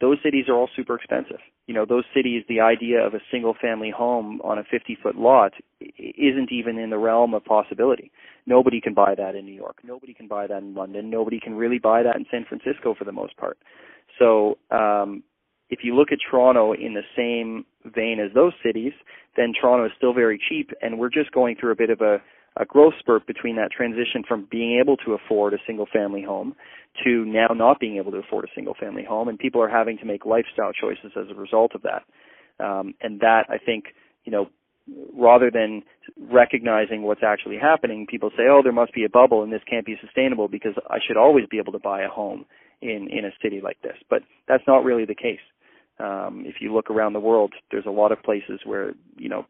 those 0.00 0.18
cities 0.24 0.46
are 0.48 0.54
all 0.54 0.68
super 0.74 0.96
expensive. 0.96 1.40
You 1.66 1.74
know, 1.74 1.84
those 1.86 2.04
cities, 2.14 2.42
the 2.48 2.60
idea 2.60 3.06
of 3.06 3.14
a 3.14 3.20
single 3.30 3.54
family 3.60 3.92
home 3.94 4.40
on 4.42 4.58
a 4.58 4.64
50 4.64 4.98
foot 5.02 5.16
lot 5.16 5.52
isn't 5.80 6.50
even 6.50 6.78
in 6.78 6.90
the 6.90 6.98
realm 6.98 7.34
of 7.34 7.44
possibility. 7.44 8.10
Nobody 8.46 8.80
can 8.80 8.94
buy 8.94 9.14
that 9.14 9.34
in 9.34 9.44
New 9.44 9.54
York. 9.54 9.76
Nobody 9.84 10.14
can 10.14 10.26
buy 10.26 10.46
that 10.46 10.58
in 10.58 10.74
London. 10.74 11.10
Nobody 11.10 11.38
can 11.38 11.54
really 11.54 11.78
buy 11.78 12.02
that 12.02 12.16
in 12.16 12.24
San 12.30 12.44
Francisco 12.48 12.94
for 12.98 13.04
the 13.04 13.12
most 13.12 13.36
part. 13.36 13.58
So, 14.18 14.58
um, 14.70 15.22
if 15.70 15.80
you 15.82 15.94
look 15.94 16.12
at 16.12 16.18
Toronto 16.30 16.72
in 16.72 16.94
the 16.94 17.02
same 17.16 17.64
vein 17.94 18.18
as 18.20 18.32
those 18.34 18.52
cities, 18.64 18.92
then 19.36 19.52
Toronto 19.58 19.86
is 19.86 19.92
still 19.96 20.12
very 20.12 20.40
cheap, 20.48 20.70
and 20.82 20.98
we're 20.98 21.10
just 21.10 21.32
going 21.32 21.56
through 21.58 21.72
a 21.72 21.76
bit 21.76 21.90
of 21.90 22.00
a, 22.00 22.20
a 22.56 22.64
growth 22.64 22.94
spurt 22.98 23.26
between 23.26 23.56
that 23.56 23.70
transition 23.70 24.22
from 24.26 24.48
being 24.50 24.80
able 24.80 24.96
to 24.98 25.12
afford 25.12 25.54
a 25.54 25.58
single 25.66 25.86
family 25.92 26.22
home 26.22 26.54
to 27.04 27.24
now 27.24 27.48
not 27.54 27.78
being 27.78 27.96
able 27.96 28.10
to 28.10 28.18
afford 28.18 28.44
a 28.44 28.48
single 28.54 28.74
family 28.78 29.04
home, 29.04 29.28
and 29.28 29.38
people 29.38 29.62
are 29.62 29.68
having 29.68 29.96
to 29.98 30.04
make 30.04 30.26
lifestyle 30.26 30.72
choices 30.72 31.12
as 31.16 31.26
a 31.30 31.34
result 31.34 31.72
of 31.74 31.82
that. 31.82 32.02
Um, 32.62 32.94
and 33.00 33.20
that, 33.20 33.44
I 33.48 33.58
think, 33.58 33.84
you 34.24 34.32
know, 34.32 34.50
rather 35.16 35.50
than 35.50 35.82
recognizing 36.30 37.02
what's 37.02 37.22
actually 37.22 37.58
happening, 37.58 38.06
people 38.06 38.30
say, 38.36 38.48
"Oh, 38.50 38.60
there 38.62 38.72
must 38.72 38.92
be 38.92 39.04
a 39.04 39.08
bubble, 39.08 39.42
and 39.42 39.52
this 39.52 39.62
can't 39.64 39.86
be 39.86 39.96
sustainable 40.00 40.48
because 40.48 40.74
I 40.88 40.98
should 41.06 41.16
always 41.16 41.46
be 41.46 41.58
able 41.58 41.72
to 41.72 41.78
buy 41.78 42.02
a 42.02 42.08
home 42.08 42.44
in 42.82 43.08
in 43.08 43.24
a 43.24 43.30
city 43.40 43.60
like 43.60 43.80
this." 43.82 43.96
But 44.08 44.22
that's 44.48 44.66
not 44.66 44.84
really 44.84 45.04
the 45.04 45.14
case. 45.14 45.40
Um, 46.00 46.44
if 46.46 46.56
you 46.60 46.72
look 46.74 46.90
around 46.90 47.12
the 47.12 47.20
world, 47.20 47.52
there's 47.70 47.86
a 47.86 47.90
lot 47.90 48.12
of 48.12 48.22
places 48.22 48.60
where 48.64 48.94
you 49.16 49.28
know 49.28 49.46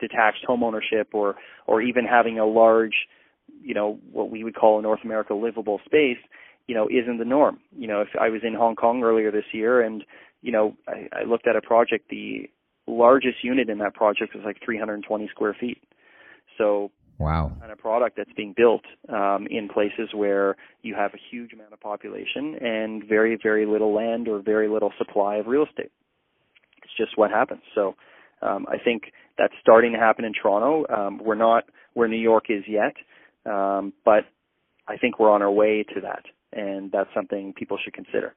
detached 0.00 0.44
home 0.46 0.62
ownership 0.62 1.08
or 1.12 1.36
or 1.66 1.82
even 1.82 2.04
having 2.04 2.38
a 2.38 2.46
large, 2.46 2.94
you 3.62 3.74
know, 3.74 3.98
what 4.12 4.30
we 4.30 4.44
would 4.44 4.54
call 4.54 4.78
in 4.78 4.82
North 4.82 5.00
America 5.04 5.34
livable 5.34 5.80
space, 5.84 6.18
you 6.66 6.74
know, 6.74 6.88
isn't 6.88 7.18
the 7.18 7.24
norm. 7.24 7.58
You 7.76 7.88
know, 7.88 8.00
if 8.00 8.08
I 8.20 8.28
was 8.28 8.42
in 8.44 8.54
Hong 8.54 8.76
Kong 8.76 9.02
earlier 9.02 9.30
this 9.30 9.44
year 9.52 9.80
and 9.80 10.04
you 10.42 10.52
know 10.52 10.76
I, 10.86 11.08
I 11.12 11.24
looked 11.24 11.46
at 11.46 11.56
a 11.56 11.62
project, 11.62 12.08
the 12.10 12.50
largest 12.86 13.42
unit 13.42 13.68
in 13.68 13.78
that 13.78 13.94
project 13.94 14.34
was 14.34 14.44
like 14.44 14.58
320 14.64 15.28
square 15.28 15.56
feet. 15.58 15.82
So 16.58 16.90
wow, 17.18 17.52
kind 17.60 17.72
of 17.72 17.78
product 17.78 18.16
that's 18.16 18.32
being 18.36 18.54
built 18.56 18.82
um, 19.08 19.46
in 19.50 19.68
places 19.68 20.10
where 20.14 20.56
you 20.82 20.94
have 20.94 21.12
a 21.14 21.18
huge 21.30 21.52
amount 21.52 21.72
of 21.72 21.80
population 21.80 22.56
and 22.60 23.04
very 23.04 23.38
very 23.42 23.66
little 23.66 23.94
land 23.94 24.28
or 24.28 24.40
very 24.40 24.68
little 24.68 24.92
supply 24.98 25.36
of 25.36 25.46
real 25.46 25.64
estate. 25.64 25.92
It's 26.82 26.96
just 26.96 27.16
what 27.16 27.30
happens. 27.30 27.62
So 27.74 27.94
um, 28.42 28.66
I 28.68 28.78
think 28.78 29.12
that's 29.38 29.54
starting 29.60 29.92
to 29.92 29.98
happen 29.98 30.24
in 30.24 30.32
Toronto. 30.32 30.86
Um, 30.94 31.20
we're 31.22 31.34
not 31.34 31.64
where 31.94 32.08
New 32.08 32.20
York 32.20 32.44
is 32.48 32.64
yet, 32.68 32.94
um, 33.50 33.92
but 34.04 34.24
I 34.88 34.96
think 34.96 35.18
we're 35.18 35.30
on 35.30 35.42
our 35.42 35.50
way 35.50 35.84
to 35.94 36.00
that, 36.02 36.24
and 36.52 36.92
that's 36.92 37.10
something 37.14 37.52
people 37.54 37.78
should 37.82 37.94
consider. 37.94 38.34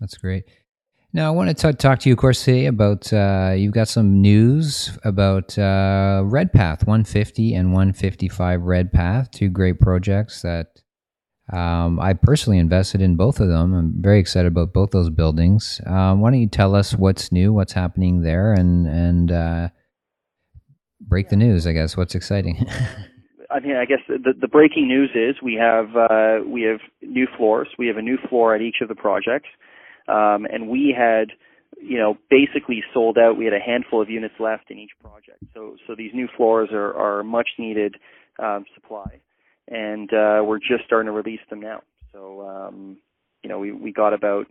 That's 0.00 0.16
great. 0.16 0.44
Now, 1.14 1.28
I 1.28 1.30
want 1.30 1.56
to 1.56 1.72
talk 1.72 2.00
to 2.00 2.08
you, 2.08 2.14
of 2.14 2.18
course, 2.18 2.44
today 2.44 2.66
about 2.66 3.12
uh, 3.12 3.54
you've 3.56 3.72
got 3.72 3.86
some 3.86 4.20
news 4.20 4.98
about 5.04 5.56
uh, 5.56 6.22
Redpath 6.24 6.88
150 6.88 7.54
and 7.54 7.72
155 7.72 8.62
Redpath, 8.62 9.30
two 9.30 9.48
great 9.48 9.78
projects 9.78 10.42
that 10.42 10.82
um, 11.52 12.00
I 12.00 12.14
personally 12.14 12.58
invested 12.58 13.00
in 13.00 13.14
both 13.14 13.38
of 13.38 13.46
them. 13.46 13.74
I'm 13.74 14.02
very 14.02 14.18
excited 14.18 14.48
about 14.48 14.72
both 14.72 14.90
those 14.90 15.08
buildings. 15.08 15.80
Um, 15.86 16.20
why 16.20 16.32
don't 16.32 16.40
you 16.40 16.48
tell 16.48 16.74
us 16.74 16.96
what's 16.96 17.30
new, 17.30 17.52
what's 17.52 17.74
happening 17.74 18.22
there, 18.22 18.52
and 18.52 18.88
and 18.88 19.30
uh, 19.30 19.68
break 21.00 21.28
the 21.28 21.36
news? 21.36 21.64
I 21.64 21.74
guess 21.74 21.96
what's 21.96 22.16
exciting. 22.16 22.66
I 23.52 23.60
mean, 23.60 23.76
I 23.76 23.84
guess 23.84 24.00
the, 24.08 24.32
the 24.40 24.48
breaking 24.48 24.88
news 24.88 25.10
is 25.14 25.40
we 25.40 25.54
have 25.54 25.94
uh, 25.94 26.38
we 26.44 26.62
have 26.62 26.80
new 27.02 27.28
floors. 27.36 27.68
We 27.78 27.86
have 27.86 27.98
a 27.98 28.02
new 28.02 28.18
floor 28.28 28.56
at 28.56 28.62
each 28.62 28.78
of 28.82 28.88
the 28.88 28.96
projects. 28.96 29.48
Um, 30.08 30.46
and 30.50 30.68
we 30.68 30.94
had, 30.96 31.28
you 31.80 31.98
know, 31.98 32.16
basically 32.30 32.82
sold 32.92 33.18
out. 33.18 33.36
We 33.36 33.44
had 33.44 33.54
a 33.54 33.60
handful 33.60 34.02
of 34.02 34.10
units 34.10 34.34
left 34.38 34.70
in 34.70 34.78
each 34.78 34.92
project. 35.02 35.38
So, 35.54 35.76
so 35.86 35.94
these 35.96 36.12
new 36.14 36.28
floors 36.36 36.70
are, 36.72 36.94
are 36.94 37.22
much 37.22 37.48
needed 37.58 37.96
um, 38.38 38.64
supply, 38.74 39.20
and 39.68 40.12
uh, 40.12 40.42
we're 40.44 40.58
just 40.58 40.84
starting 40.86 41.06
to 41.06 41.12
release 41.12 41.40
them 41.50 41.60
now. 41.60 41.82
So, 42.12 42.46
um, 42.46 42.98
you 43.42 43.48
know, 43.48 43.58
we 43.58 43.72
we 43.72 43.92
got 43.92 44.12
about 44.12 44.46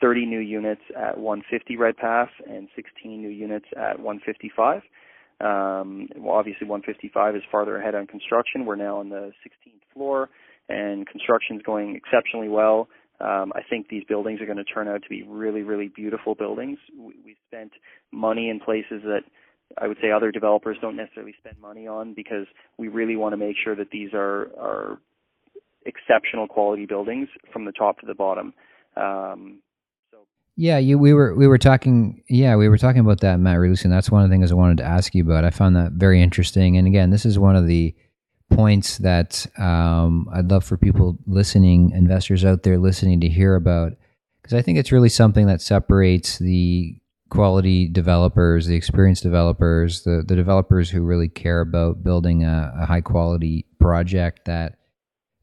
30 0.00 0.26
new 0.26 0.40
units 0.40 0.82
at 0.96 1.18
150 1.18 1.76
Red 1.76 1.96
Redpath 1.96 2.28
and 2.48 2.68
16 2.76 3.22
new 3.22 3.28
units 3.28 3.66
at 3.76 3.98
155. 3.98 4.82
Um, 5.40 6.08
well, 6.16 6.36
obviously 6.36 6.66
155 6.66 7.36
is 7.36 7.42
farther 7.50 7.76
ahead 7.76 7.94
on 7.94 8.06
construction. 8.06 8.66
We're 8.66 8.76
now 8.76 8.98
on 8.98 9.08
the 9.08 9.32
16th 9.44 9.82
floor, 9.92 10.28
and 10.68 11.06
construction 11.06 11.56
is 11.56 11.62
going 11.62 11.96
exceptionally 11.96 12.48
well. 12.48 12.88
Um, 13.20 13.52
I 13.54 13.60
think 13.68 13.88
these 13.88 14.04
buildings 14.04 14.40
are 14.40 14.46
going 14.46 14.58
to 14.58 14.64
turn 14.64 14.88
out 14.88 15.02
to 15.02 15.08
be 15.08 15.22
really, 15.22 15.62
really 15.62 15.88
beautiful 15.88 16.34
buildings. 16.34 16.78
We, 16.98 17.14
we 17.24 17.36
spent 17.48 17.72
money 18.12 18.50
in 18.50 18.60
places 18.60 19.02
that 19.04 19.22
I 19.78 19.86
would 19.86 19.98
say 20.00 20.10
other 20.10 20.30
developers 20.30 20.76
don't 20.80 20.96
necessarily 20.96 21.34
spend 21.38 21.58
money 21.60 21.86
on 21.86 22.14
because 22.14 22.46
we 22.76 22.88
really 22.88 23.16
want 23.16 23.32
to 23.32 23.36
make 23.36 23.56
sure 23.62 23.74
that 23.76 23.90
these 23.90 24.10
are 24.12 24.50
are 24.58 24.98
exceptional 25.86 26.48
quality 26.48 26.86
buildings 26.86 27.28
from 27.52 27.64
the 27.64 27.72
top 27.72 28.00
to 28.00 28.06
the 28.06 28.14
bottom. 28.14 28.54
Um, 28.96 29.58
yeah, 30.56 30.78
you 30.78 30.98
we 30.98 31.12
were 31.12 31.34
we 31.34 31.48
were 31.48 31.58
talking 31.58 32.22
yeah 32.28 32.54
we 32.54 32.68
were 32.68 32.78
talking 32.78 33.00
about 33.00 33.20
that 33.20 33.40
Matt 33.40 33.58
Relucing. 33.58 33.90
That's 33.90 34.10
one 34.10 34.22
of 34.22 34.28
the 34.28 34.34
things 34.34 34.52
I 34.52 34.54
wanted 34.54 34.78
to 34.78 34.84
ask 34.84 35.14
you 35.14 35.24
about. 35.24 35.44
I 35.44 35.50
found 35.50 35.74
that 35.76 35.92
very 35.92 36.22
interesting. 36.22 36.76
And 36.76 36.86
again, 36.86 37.10
this 37.10 37.26
is 37.26 37.38
one 37.38 37.56
of 37.56 37.66
the 37.66 37.94
points 38.50 38.98
that 38.98 39.46
um, 39.58 40.28
I'd 40.32 40.50
love 40.50 40.64
for 40.64 40.76
people 40.76 41.18
listening, 41.26 41.90
investors 41.90 42.44
out 42.44 42.62
there 42.62 42.78
listening, 42.78 43.20
to 43.20 43.28
hear 43.28 43.54
about, 43.56 43.92
because 44.42 44.54
I 44.54 44.62
think 44.62 44.78
it's 44.78 44.92
really 44.92 45.08
something 45.08 45.46
that 45.46 45.62
separates 45.62 46.38
the 46.38 47.00
quality 47.30 47.88
developers, 47.88 48.66
the 48.66 48.76
experienced 48.76 49.22
developers, 49.22 50.02
the 50.02 50.22
the 50.26 50.36
developers 50.36 50.90
who 50.90 51.02
really 51.02 51.28
care 51.28 51.60
about 51.60 52.04
building 52.04 52.44
a, 52.44 52.72
a 52.80 52.86
high 52.86 53.00
quality 53.00 53.66
project 53.80 54.44
that 54.44 54.76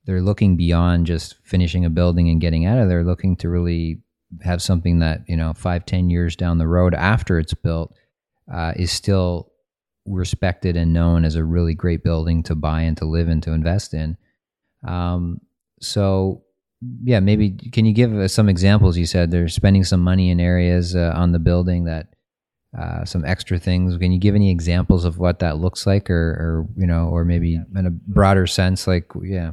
they're 0.06 0.22
looking 0.22 0.56
beyond 0.56 1.06
just 1.06 1.36
finishing 1.44 1.86
a 1.86 1.90
building 1.90 2.30
and 2.30 2.42
getting 2.42 2.66
out 2.66 2.78
of 2.78 2.88
there, 2.88 3.04
looking 3.04 3.36
to 3.38 3.50
really 3.50 4.02
have 4.42 4.62
something 4.62 5.00
that 5.00 5.22
you 5.28 5.36
know 5.36 5.54
five, 5.54 5.86
ten 5.86 6.10
years 6.10 6.36
down 6.36 6.58
the 6.58 6.68
road 6.68 6.94
after 6.94 7.40
it's 7.40 7.54
built 7.54 7.94
uh, 8.52 8.74
is 8.76 8.92
still 8.92 9.51
respected 10.06 10.76
and 10.76 10.94
known 10.94 11.26
as 11.26 11.36
a 11.36 11.44
really 11.44 11.76
great 11.76 12.04
building 12.04 12.44
to 12.44 12.56
buy 12.56 12.82
and 12.82 12.98
to 12.98 13.06
live 13.06 13.28
and 13.28 13.44
to 13.44 13.52
invest 13.52 13.94
in. 13.94 14.18
Um, 14.88 15.42
so, 15.80 16.44
yeah, 17.04 17.20
maybe 17.20 17.52
can 17.52 17.86
you 17.86 17.94
give 17.94 18.14
us 18.16 18.34
some 18.34 18.50
examples? 18.50 18.98
You 18.98 19.06
said 19.06 19.30
they're 19.30 19.48
spending 19.48 19.84
some 19.84 20.02
money 20.02 20.32
in 20.32 20.40
areas 20.40 20.96
uh, 20.96 21.14
on 21.16 21.32
the 21.32 21.40
building 21.40 21.86
that 21.86 22.08
uh, 22.78 23.06
some 23.06 23.26
extra 23.26 23.60
things. 23.60 23.98
Can 23.98 24.12
you 24.12 24.20
give 24.20 24.34
any 24.34 24.50
examples 24.50 25.06
of 25.06 25.18
what 25.18 25.40
that 25.40 25.58
looks 25.58 25.86
like, 25.86 26.10
or, 26.10 26.16
or 26.16 26.68
you 26.76 26.88
know, 26.88 27.10
or 27.10 27.26
maybe 27.26 27.60
in 27.76 27.86
a 27.86 27.92
broader 27.92 28.48
sense? 28.48 28.88
Like, 28.88 29.12
yeah, 29.22 29.52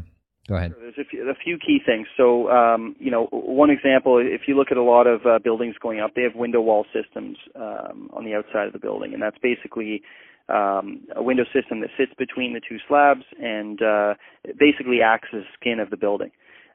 go 0.48 0.56
ahead. 0.56 0.72
There's 0.80 0.94
a 0.98 1.04
few, 1.04 1.28
a 1.28 1.34
few 1.34 1.58
key 1.58 1.80
things. 1.84 2.06
So, 2.16 2.50
um, 2.50 2.96
you 2.98 3.10
know, 3.10 3.26
one 3.30 3.70
example, 3.70 4.18
if 4.18 4.42
you 4.46 4.56
look 4.56 4.70
at 4.70 4.76
a 4.76 4.82
lot 4.82 5.06
of 5.06 5.26
uh, 5.26 5.38
buildings 5.42 5.74
going 5.82 6.00
up, 6.00 6.14
they 6.14 6.22
have 6.22 6.34
window 6.34 6.60
wall 6.60 6.86
systems 6.94 7.36
um, 7.56 8.08
on 8.12 8.24
the 8.24 8.34
outside 8.34 8.68
of 8.68 8.72
the 8.72 8.78
building, 8.78 9.12
and 9.12 9.22
that's 9.22 9.38
basically 9.42 10.02
um, 10.48 11.02
a 11.14 11.22
window 11.22 11.44
system 11.52 11.80
that 11.80 11.90
sits 11.98 12.12
between 12.18 12.54
the 12.54 12.60
two 12.66 12.78
slabs 12.88 13.24
and 13.40 13.80
uh, 13.82 14.14
basically 14.58 15.00
acts 15.04 15.28
as 15.34 15.42
skin 15.58 15.80
of 15.80 15.90
the 15.90 15.96
building. 15.96 16.30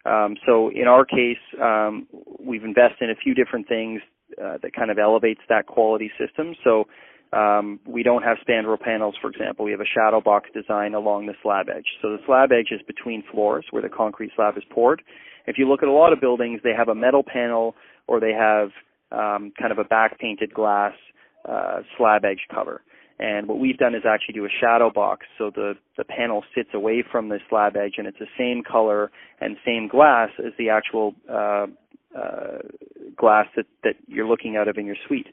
Um, 0.05 0.35
so 0.45 0.69
in 0.69 0.87
our 0.87 1.05
case, 1.05 1.41
um, 1.61 2.07
we've 2.39 2.63
invested 2.63 3.05
in 3.05 3.09
a 3.09 3.15
few 3.15 3.33
different 3.33 3.67
things 3.67 4.01
uh, 4.41 4.57
that 4.61 4.73
kind 4.73 4.91
of 4.91 4.97
elevates 4.97 5.41
that 5.49 5.65
quality 5.65 6.11
system. 6.19 6.55
So 6.63 6.85
um, 7.31 7.79
we 7.87 8.03
don't 8.03 8.23
have 8.23 8.37
spandrel 8.47 8.79
panels, 8.79 9.15
for 9.19 9.29
example. 9.29 9.65
We 9.65 9.71
have 9.71 9.79
a 9.79 9.85
shadow 9.85 10.21
box 10.21 10.49
design 10.53 10.93
along 10.93 11.25
the 11.25 11.33
slab 11.41 11.67
edge. 11.69 11.87
So 12.01 12.09
the 12.09 12.19
slab 12.25 12.51
edge 12.51 12.69
is 12.71 12.81
between 12.85 13.23
floors 13.31 13.65
where 13.71 13.81
the 13.81 13.89
concrete 13.89 14.31
slab 14.35 14.57
is 14.57 14.63
poured. 14.69 15.01
If 15.47 15.57
you 15.57 15.67
look 15.67 15.83
at 15.83 15.89
a 15.89 15.93
lot 15.93 16.13
of 16.13 16.21
buildings, 16.21 16.61
they 16.63 16.73
have 16.77 16.89
a 16.89 16.95
metal 16.95 17.23
panel 17.23 17.75
or 18.07 18.19
they 18.19 18.33
have 18.33 18.69
um, 19.11 19.51
kind 19.59 19.71
of 19.71 19.79
a 19.79 19.83
back 19.83 20.19
painted 20.19 20.53
glass 20.53 20.93
uh, 21.47 21.81
slab 21.97 22.23
edge 22.25 22.45
cover. 22.53 22.81
And 23.19 23.47
what 23.47 23.59
we've 23.59 23.77
done 23.77 23.95
is 23.95 24.03
actually 24.07 24.33
do 24.33 24.45
a 24.45 24.49
shadow 24.61 24.91
box 24.91 25.25
so 25.37 25.51
the, 25.53 25.73
the 25.97 26.03
panel 26.03 26.43
sits 26.55 26.69
away 26.73 27.03
from 27.09 27.29
the 27.29 27.39
slab 27.49 27.75
edge 27.75 27.93
and 27.97 28.07
it's 28.07 28.17
the 28.19 28.25
same 28.37 28.63
color 28.63 29.11
and 29.39 29.55
same 29.65 29.87
glass 29.87 30.29
as 30.39 30.51
the 30.57 30.69
actual 30.69 31.13
uh, 31.29 31.67
uh, 32.17 32.59
glass 33.15 33.47
that, 33.55 33.65
that 33.83 33.95
you're 34.07 34.27
looking 34.27 34.57
out 34.57 34.67
of 34.67 34.77
in 34.77 34.85
your 34.85 34.95
suite. 35.07 35.27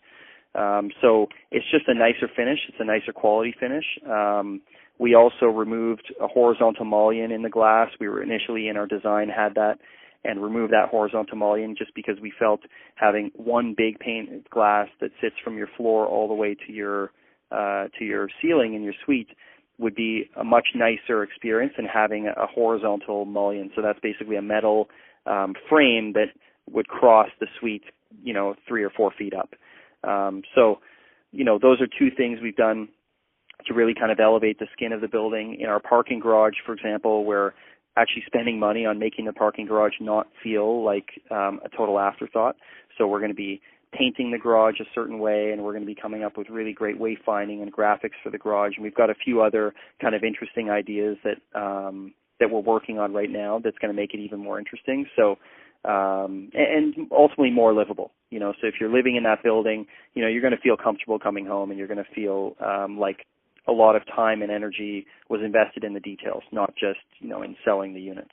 Um, 0.55 0.90
so 1.01 1.29
it's 1.51 1.66
just 1.71 1.88
a 1.88 1.95
nicer 1.95 2.29
finish. 2.35 2.59
It's 2.69 2.79
a 2.81 2.85
nicer 2.85 3.12
quality 3.12 3.55
finish. 3.59 3.85
Um, 4.09 4.61
we 4.99 5.14
also 5.14 5.47
removed 5.47 6.12
a 6.21 6.27
horizontal 6.27 6.85
mullion 6.85 7.31
in 7.31 7.43
the 7.43 7.49
glass. 7.49 7.88
We 7.99 8.09
were 8.09 8.23
initially 8.23 8.69
in 8.69 8.77
our 8.77 8.87
design 8.87 9.29
had 9.29 9.55
that 9.55 9.79
and 10.25 10.43
removed 10.43 10.73
that 10.73 10.88
horizontal 10.90 11.38
mullion 11.38 11.75
just 11.79 11.95
because 11.95 12.16
we 12.21 12.33
felt 12.38 12.61
having 12.97 13.31
one 13.35 13.75
big 13.75 13.99
pane 13.99 14.29
of 14.35 14.51
glass 14.51 14.88
that 15.01 15.11
sits 15.21 15.37
from 15.43 15.57
your 15.57 15.69
floor 15.77 16.07
all 16.07 16.29
the 16.29 16.35
way 16.35 16.55
to 16.66 16.73
your 16.73 17.12
uh, 17.51 17.89
to 17.99 18.05
your 18.05 18.29
ceiling 18.41 18.75
in 18.75 18.83
your 18.83 18.95
suite 19.05 19.29
would 19.79 19.95
be 19.95 20.31
a 20.37 20.45
much 20.45 20.69
nicer 20.75 21.23
experience 21.23 21.73
than 21.77 21.87
having 21.87 22.27
a 22.27 22.47
horizontal 22.47 23.25
mullion. 23.25 23.71
So 23.75 23.83
that's 23.83 23.99
basically 24.01 24.37
a 24.37 24.43
metal 24.43 24.89
um, 25.27 25.55
frame 25.69 26.13
that 26.13 26.29
would 26.71 26.89
cross 26.89 27.29
the 27.41 27.47
suite, 27.59 27.85
you 28.23 28.35
know, 28.35 28.55
three 28.69 28.85
or 28.85 28.91
four 28.91 29.11
feet 29.17 29.33
up. 29.35 29.55
Um, 30.05 30.43
so, 30.55 30.81
you 31.33 31.45
know, 31.45 31.59
those 31.59 31.81
are 31.81 31.87
two 31.87 32.15
things 32.15 32.39
we've 32.43 32.57
done 32.57 32.89
to 33.67 33.75
really 33.75 33.95
kind 33.99 34.13
of 34.13 34.21
elevate 34.21 34.59
the 34.59 34.67
skin 34.73 34.93
of 34.93 35.01
the 35.01 35.09
building. 35.09 35.57
In 35.61 35.67
our 35.67 35.81
parking 35.81 36.21
garage, 36.21 36.55
for 36.65 36.75
example, 36.75 37.25
we're 37.25 37.53
actually 37.97 38.23
spending 38.27 38.59
money 38.59 38.87
on 38.87 38.99
making 38.99 39.25
the 39.25 39.33
parking 39.33 39.67
garage 39.67 39.95
not 40.01 40.29
feel 40.43 40.85
like 40.85 41.23
um, 41.31 41.61
a 41.65 41.69
total 41.77 41.99
afterthought. 41.99 42.57
So 42.97 43.07
we're 43.07 43.19
going 43.19 43.31
to 43.31 43.37
be 43.37 43.61
painting 43.92 44.31
the 44.31 44.38
garage 44.38 44.81
a 44.81 44.85
certain 44.94 45.18
way, 45.18 45.50
and 45.53 45.62
we're 45.62 45.72
going 45.72 45.83
to 45.83 45.87
be 45.87 46.00
coming 46.00 46.22
up 46.22 46.37
with 46.37 46.48
really 46.48 46.72
great 46.72 46.98
wayfinding 46.98 47.62
and 47.62 47.72
graphics 47.72 48.18
for 48.22 48.31
the 48.31 48.38
garage. 48.38 48.72
And 48.76 48.85
we've 48.85 48.94
got 48.94 49.11
a 49.11 49.14
few 49.14 49.42
other 49.42 49.74
kind 50.00 50.14
of 50.14 50.22
interesting 50.22 50.70
ideas 50.70 51.16
that 51.24 51.61
um, 51.61 52.14
that 52.38 52.50
we're 52.50 52.61
working 52.61 52.98
on 52.98 53.12
right 53.12 53.31
now 53.31 53.61
that's 53.62 53.76
going 53.79 53.94
to 53.94 54.00
make 54.00 54.14
it 54.14 54.18
even 54.18 54.38
more 54.38 54.59
interesting. 54.59 55.07
So 55.16 55.37
um, 55.85 56.50
and, 56.55 56.94
ultimately 57.11 57.50
more 57.50 57.72
livable. 57.72 58.12
You 58.31 58.38
know, 58.38 58.53
so 58.61 58.66
if 58.66 58.74
you're 58.81 58.94
living 58.94 59.16
in 59.16 59.22
that 59.24 59.42
building, 59.42 59.87
you 60.14 60.22
know 60.22 60.29
you're 60.29 60.42
going 60.42 60.57
to 60.57 60.61
feel 60.61 60.76
comfortable 60.76 61.18
coming 61.18 61.46
home, 61.46 61.70
and 61.70 61.79
you're 61.79 61.88
going 61.88 62.05
to 62.05 62.14
feel 62.14 62.57
um, 62.64 62.98
like 62.98 63.26
a 63.66 63.72
lot 63.72 63.96
of 63.96 64.03
time 64.07 64.42
and 64.42 64.50
energy 64.50 65.07
was 65.29 65.40
invested 65.44 65.85
in 65.85 65.94
the 65.94 66.00
details, 66.00 66.42
not 66.53 66.74
just 66.76 67.00
you 67.18 67.29
know 67.29 67.42
in 67.42 67.57
selling 67.64 67.94
the 67.94 68.00
units. 68.00 68.31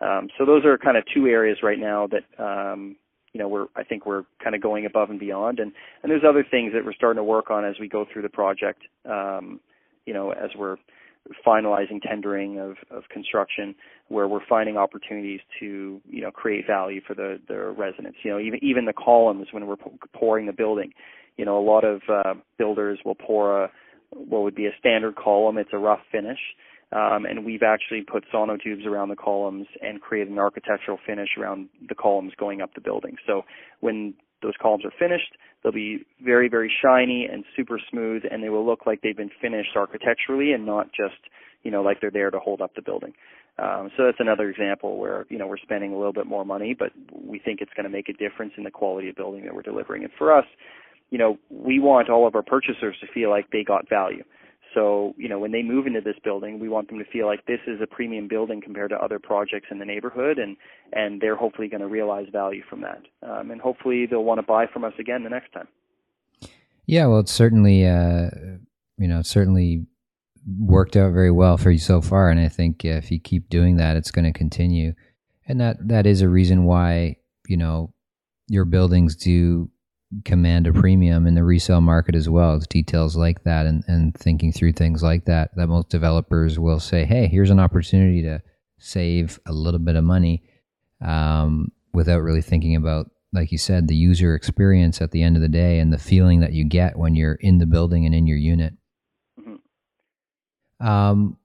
Um, 0.00 0.28
so 0.36 0.44
those 0.44 0.64
are 0.64 0.76
kind 0.78 0.96
of 0.96 1.04
two 1.14 1.26
areas 1.26 1.58
right 1.62 1.78
now 1.78 2.08
that 2.08 2.42
um, 2.42 2.96
you 3.32 3.40
know, 3.40 3.48
we're 3.48 3.66
I 3.74 3.82
think 3.82 4.06
we're 4.06 4.24
kind 4.42 4.54
of 4.54 4.62
going 4.62 4.86
above 4.86 5.10
and 5.10 5.18
beyond, 5.18 5.58
and 5.58 5.72
and 6.02 6.10
there's 6.10 6.24
other 6.28 6.44
things 6.48 6.72
that 6.74 6.84
we're 6.84 6.92
starting 6.92 7.18
to 7.18 7.24
work 7.24 7.50
on 7.50 7.64
as 7.64 7.76
we 7.80 7.88
go 7.88 8.04
through 8.10 8.22
the 8.22 8.28
project. 8.28 8.82
Um, 9.08 9.60
you 10.04 10.12
know, 10.12 10.32
as 10.32 10.50
we're 10.56 10.76
finalizing 11.46 12.02
tendering 12.02 12.58
of, 12.58 12.76
of 12.90 13.04
construction, 13.08 13.74
where 14.08 14.26
we're 14.26 14.44
finding 14.48 14.76
opportunities 14.76 15.40
to 15.60 16.00
you 16.08 16.20
know 16.20 16.30
create 16.30 16.66
value 16.66 17.00
for 17.06 17.14
the 17.14 17.40
the 17.48 17.56
residents. 17.56 18.18
You 18.22 18.32
know, 18.32 18.38
even 18.38 18.58
even 18.62 18.84
the 18.84 18.92
columns 18.92 19.48
when 19.50 19.66
we're 19.66 19.76
pouring 20.14 20.46
the 20.46 20.52
building. 20.52 20.92
You 21.38 21.46
know, 21.46 21.58
a 21.58 21.64
lot 21.64 21.84
of 21.84 22.02
uh, 22.08 22.34
builders 22.58 22.98
will 23.04 23.14
pour 23.14 23.64
a 23.64 23.70
what 24.10 24.42
would 24.42 24.54
be 24.54 24.66
a 24.66 24.72
standard 24.78 25.16
column. 25.16 25.56
It's 25.56 25.72
a 25.72 25.78
rough 25.78 26.00
finish 26.10 26.38
um, 26.92 27.24
and 27.24 27.44
we've 27.44 27.62
actually 27.62 28.02
put 28.02 28.24
sonotubes 28.32 28.86
around 28.86 29.08
the 29.08 29.16
columns 29.16 29.66
and 29.80 30.00
created 30.00 30.32
an 30.32 30.38
architectural 30.38 30.98
finish 31.04 31.30
around 31.38 31.68
the 31.88 31.94
columns 31.94 32.32
going 32.38 32.60
up 32.60 32.74
the 32.74 32.80
building. 32.80 33.16
So 33.26 33.42
when 33.80 34.14
those 34.42 34.54
columns 34.60 34.84
are 34.84 34.92
finished, 34.98 35.36
they'll 35.62 35.72
be 35.72 36.04
very, 36.22 36.48
very 36.48 36.70
shiny 36.82 37.28
and 37.30 37.44
super 37.56 37.78
smooth, 37.90 38.22
and 38.30 38.42
they 38.42 38.48
will 38.48 38.66
look 38.66 38.86
like 38.86 39.00
they've 39.00 39.16
been 39.16 39.30
finished 39.40 39.70
architecturally 39.76 40.52
and 40.52 40.66
not 40.66 40.88
just, 40.88 41.20
you 41.62 41.70
know, 41.70 41.82
like 41.82 42.00
they're 42.00 42.10
there 42.10 42.30
to 42.30 42.38
hold 42.38 42.60
up 42.60 42.74
the 42.74 42.82
building. 42.82 43.14
Um, 43.58 43.90
so 43.96 44.04
that's 44.04 44.18
another 44.18 44.48
example 44.48 44.96
where 44.96 45.26
you 45.28 45.36
know 45.36 45.46
we're 45.46 45.58
spending 45.58 45.92
a 45.92 45.96
little 45.96 46.12
bit 46.12 46.26
more 46.26 46.44
money, 46.44 46.74
but 46.76 46.90
we 47.12 47.38
think 47.38 47.60
it's 47.60 47.72
going 47.76 47.84
to 47.84 47.90
make 47.90 48.08
a 48.08 48.14
difference 48.14 48.54
in 48.56 48.64
the 48.64 48.70
quality 48.70 49.10
of 49.10 49.16
building 49.16 49.44
that 49.44 49.54
we're 49.54 49.62
delivering. 49.62 50.04
And 50.04 50.12
for 50.16 50.36
us, 50.36 50.46
you 51.10 51.18
know, 51.18 51.38
we 51.50 51.78
want 51.78 52.08
all 52.08 52.26
of 52.26 52.34
our 52.34 52.42
purchasers 52.42 52.96
to 53.00 53.06
feel 53.12 53.28
like 53.28 53.50
they 53.50 53.62
got 53.62 53.88
value. 53.88 54.24
So, 54.74 55.14
you 55.16 55.28
know, 55.28 55.38
when 55.38 55.52
they 55.52 55.62
move 55.62 55.86
into 55.86 56.00
this 56.00 56.16
building, 56.22 56.58
we 56.58 56.68
want 56.68 56.88
them 56.88 56.98
to 56.98 57.04
feel 57.04 57.26
like 57.26 57.46
this 57.46 57.60
is 57.66 57.80
a 57.82 57.86
premium 57.86 58.28
building 58.28 58.60
compared 58.60 58.90
to 58.90 58.96
other 58.96 59.18
projects 59.18 59.68
in 59.70 59.78
the 59.78 59.84
neighborhood, 59.84 60.38
and 60.38 60.56
and 60.92 61.20
they're 61.20 61.36
hopefully 61.36 61.68
going 61.68 61.80
to 61.80 61.86
realize 61.86 62.26
value 62.32 62.62
from 62.68 62.82
that, 62.82 63.02
um, 63.22 63.50
and 63.50 63.60
hopefully 63.60 64.06
they'll 64.06 64.24
want 64.24 64.38
to 64.38 64.46
buy 64.46 64.66
from 64.66 64.84
us 64.84 64.94
again 64.98 65.24
the 65.24 65.30
next 65.30 65.52
time. 65.52 65.68
Yeah, 66.86 67.06
well, 67.06 67.20
it's 67.20 67.32
certainly, 67.32 67.86
uh, 67.86 68.30
you 68.98 69.08
know, 69.08 69.22
certainly 69.22 69.86
worked 70.58 70.96
out 70.96 71.12
very 71.12 71.30
well 71.30 71.56
for 71.56 71.70
you 71.70 71.78
so 71.78 72.00
far, 72.00 72.30
and 72.30 72.40
I 72.40 72.48
think 72.48 72.84
if 72.84 73.10
you 73.10 73.20
keep 73.20 73.48
doing 73.48 73.76
that, 73.76 73.96
it's 73.96 74.10
going 74.10 74.24
to 74.24 74.38
continue, 74.38 74.94
and 75.46 75.60
that 75.60 75.76
that 75.88 76.06
is 76.06 76.22
a 76.22 76.28
reason 76.28 76.64
why 76.64 77.16
you 77.46 77.56
know 77.56 77.92
your 78.48 78.64
buildings 78.64 79.16
do 79.16 79.70
command 80.24 80.66
a 80.66 80.72
premium 80.72 81.26
in 81.26 81.34
the 81.34 81.44
resale 81.44 81.80
market 81.80 82.14
as 82.14 82.28
well. 82.28 82.56
It's 82.56 82.66
details 82.66 83.16
like 83.16 83.44
that 83.44 83.66
and, 83.66 83.82
and 83.86 84.14
thinking 84.14 84.52
through 84.52 84.72
things 84.72 85.02
like 85.02 85.24
that 85.26 85.54
that 85.56 85.68
most 85.68 85.88
developers 85.88 86.58
will 86.58 86.80
say, 86.80 87.04
hey, 87.04 87.26
here's 87.26 87.50
an 87.50 87.60
opportunity 87.60 88.22
to 88.22 88.42
save 88.78 89.38
a 89.46 89.52
little 89.52 89.80
bit 89.80 89.96
of 89.96 90.04
money 90.04 90.42
um, 91.00 91.72
without 91.94 92.20
really 92.20 92.42
thinking 92.42 92.76
about, 92.76 93.10
like 93.32 93.52
you 93.52 93.58
said, 93.58 93.88
the 93.88 93.96
user 93.96 94.34
experience 94.34 95.00
at 95.00 95.10
the 95.10 95.22
end 95.22 95.36
of 95.36 95.42
the 95.42 95.48
day 95.48 95.78
and 95.78 95.92
the 95.92 95.98
feeling 95.98 96.40
that 96.40 96.52
you 96.52 96.64
get 96.64 96.98
when 96.98 97.14
you're 97.14 97.34
in 97.34 97.58
the 97.58 97.66
building 97.66 98.04
and 98.04 98.14
in 98.14 98.26
your 98.26 98.36
unit. 98.36 98.74
Mm-hmm. 99.40 100.86
Um, 100.86 101.38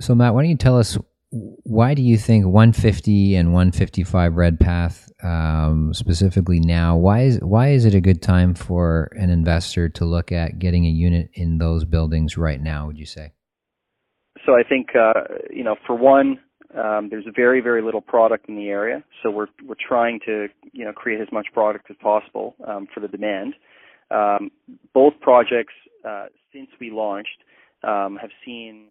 so, 0.00 0.14
Matt, 0.14 0.34
why 0.34 0.42
don't 0.42 0.50
you 0.50 0.56
tell 0.56 0.78
us 0.78 0.98
why 1.30 1.94
do 1.94 2.02
you 2.02 2.16
think 2.16 2.46
150 2.46 3.34
and 3.34 3.52
155 3.52 4.36
Redpath 4.36 5.10
um, 5.24 5.92
specifically 5.94 6.60
now? 6.60 6.96
Why 6.96 7.22
is 7.22 7.40
why 7.40 7.70
is 7.70 7.84
it 7.84 7.94
a 7.94 8.00
good 8.00 8.22
time 8.22 8.54
for 8.54 9.10
an 9.16 9.30
investor 9.30 9.88
to 9.88 10.04
look 10.04 10.30
at 10.30 10.58
getting 10.58 10.84
a 10.84 10.90
unit 10.90 11.30
in 11.34 11.58
those 11.58 11.84
buildings 11.84 12.36
right 12.36 12.60
now? 12.60 12.86
Would 12.86 12.98
you 12.98 13.06
say? 13.06 13.32
So 14.46 14.52
I 14.52 14.62
think 14.62 14.88
uh, 14.94 15.22
you 15.50 15.64
know, 15.64 15.76
for 15.86 15.96
one, 15.96 16.38
um, 16.76 17.08
there's 17.10 17.24
very 17.34 17.60
very 17.60 17.82
little 17.82 18.02
product 18.02 18.48
in 18.48 18.56
the 18.56 18.68
area, 18.68 19.02
so 19.22 19.30
we're 19.30 19.48
we're 19.66 19.74
trying 19.76 20.20
to 20.26 20.48
you 20.72 20.84
know 20.84 20.92
create 20.92 21.20
as 21.20 21.28
much 21.32 21.46
product 21.52 21.86
as 21.90 21.96
possible 22.02 22.54
um, 22.66 22.86
for 22.92 23.00
the 23.00 23.08
demand. 23.08 23.54
Um, 24.10 24.50
both 24.92 25.14
projects 25.20 25.72
uh, 26.06 26.26
since 26.52 26.68
we 26.78 26.90
launched 26.90 27.42
um, 27.82 28.18
have 28.20 28.30
seen 28.44 28.88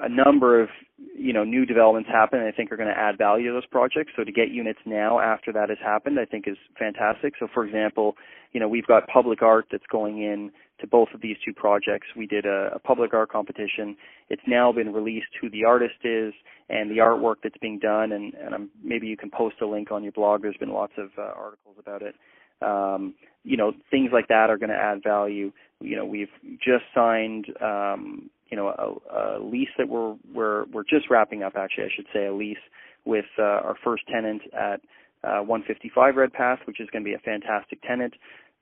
a 0.00 0.08
number 0.08 0.60
of 0.60 0.68
you 1.16 1.32
know 1.32 1.44
new 1.44 1.64
developments 1.64 2.08
happen 2.08 2.40
I 2.40 2.50
think 2.50 2.72
are 2.72 2.76
going 2.76 2.92
to 2.92 2.98
add 2.98 3.16
value 3.16 3.48
to 3.48 3.54
those 3.54 3.66
projects. 3.66 4.12
So 4.16 4.24
to 4.24 4.32
get 4.32 4.50
units 4.50 4.80
now 4.84 5.20
after 5.20 5.52
that 5.52 5.68
has 5.68 5.78
happened, 5.82 6.18
I 6.18 6.24
think 6.24 6.48
is 6.48 6.56
fantastic. 6.78 7.34
So 7.38 7.46
for 7.52 7.64
example, 7.64 8.16
you 8.52 8.60
know 8.60 8.68
we've 8.68 8.86
got 8.86 9.06
public 9.06 9.42
art 9.42 9.66
that's 9.70 9.86
going 9.90 10.22
in 10.22 10.50
to 10.80 10.86
both 10.86 11.08
of 11.14 11.20
these 11.20 11.36
two 11.44 11.52
projects. 11.52 12.08
We 12.16 12.26
did 12.26 12.44
a, 12.46 12.70
a 12.74 12.78
public 12.78 13.14
art 13.14 13.30
competition. 13.30 13.96
It's 14.28 14.42
now 14.46 14.72
been 14.72 14.92
released 14.92 15.28
who 15.40 15.48
the 15.48 15.64
artist 15.64 16.02
is 16.02 16.34
and 16.68 16.90
the 16.90 16.96
artwork 16.96 17.36
that's 17.44 17.56
being 17.60 17.78
done. 17.78 18.10
And, 18.10 18.34
and 18.34 18.54
I'm, 18.54 18.70
maybe 18.82 19.06
you 19.06 19.16
can 19.16 19.30
post 19.30 19.56
a 19.62 19.66
link 19.66 19.92
on 19.92 20.02
your 20.02 20.12
blog. 20.12 20.42
There's 20.42 20.56
been 20.56 20.72
lots 20.72 20.94
of 20.98 21.10
uh, 21.16 21.32
articles 21.36 21.76
about 21.78 22.02
it. 22.02 22.16
Um, 22.60 23.14
you 23.44 23.56
know 23.56 23.72
things 23.90 24.10
like 24.12 24.28
that 24.28 24.50
are 24.50 24.58
going 24.58 24.70
to 24.70 24.76
add 24.76 25.02
value. 25.04 25.52
You 25.80 25.96
know 25.96 26.04
we've 26.04 26.32
just 26.58 26.84
signed 26.94 27.46
um, 27.60 28.30
you 28.50 28.56
know 28.56 28.68
a, 28.68 29.16
a 29.16 29.42
lease 29.42 29.68
that 29.78 29.88
we're 29.88 30.16
we're 30.32 30.64
we're 30.66 30.84
just 30.84 31.10
wrapping 31.10 31.42
up. 31.42 31.54
Actually, 31.56 31.84
I 31.84 31.88
should 31.94 32.06
say 32.12 32.26
a 32.26 32.32
lease 32.34 32.56
with 33.04 33.26
uh, 33.38 33.42
our 33.42 33.76
first 33.84 34.04
tenant 34.12 34.42
at 34.52 34.80
uh, 35.22 35.42
155 35.42 36.16
Redpath, 36.16 36.60
which 36.66 36.80
is 36.80 36.88
going 36.90 37.04
to 37.04 37.08
be 37.08 37.14
a 37.14 37.18
fantastic 37.18 37.80
tenant. 37.82 38.14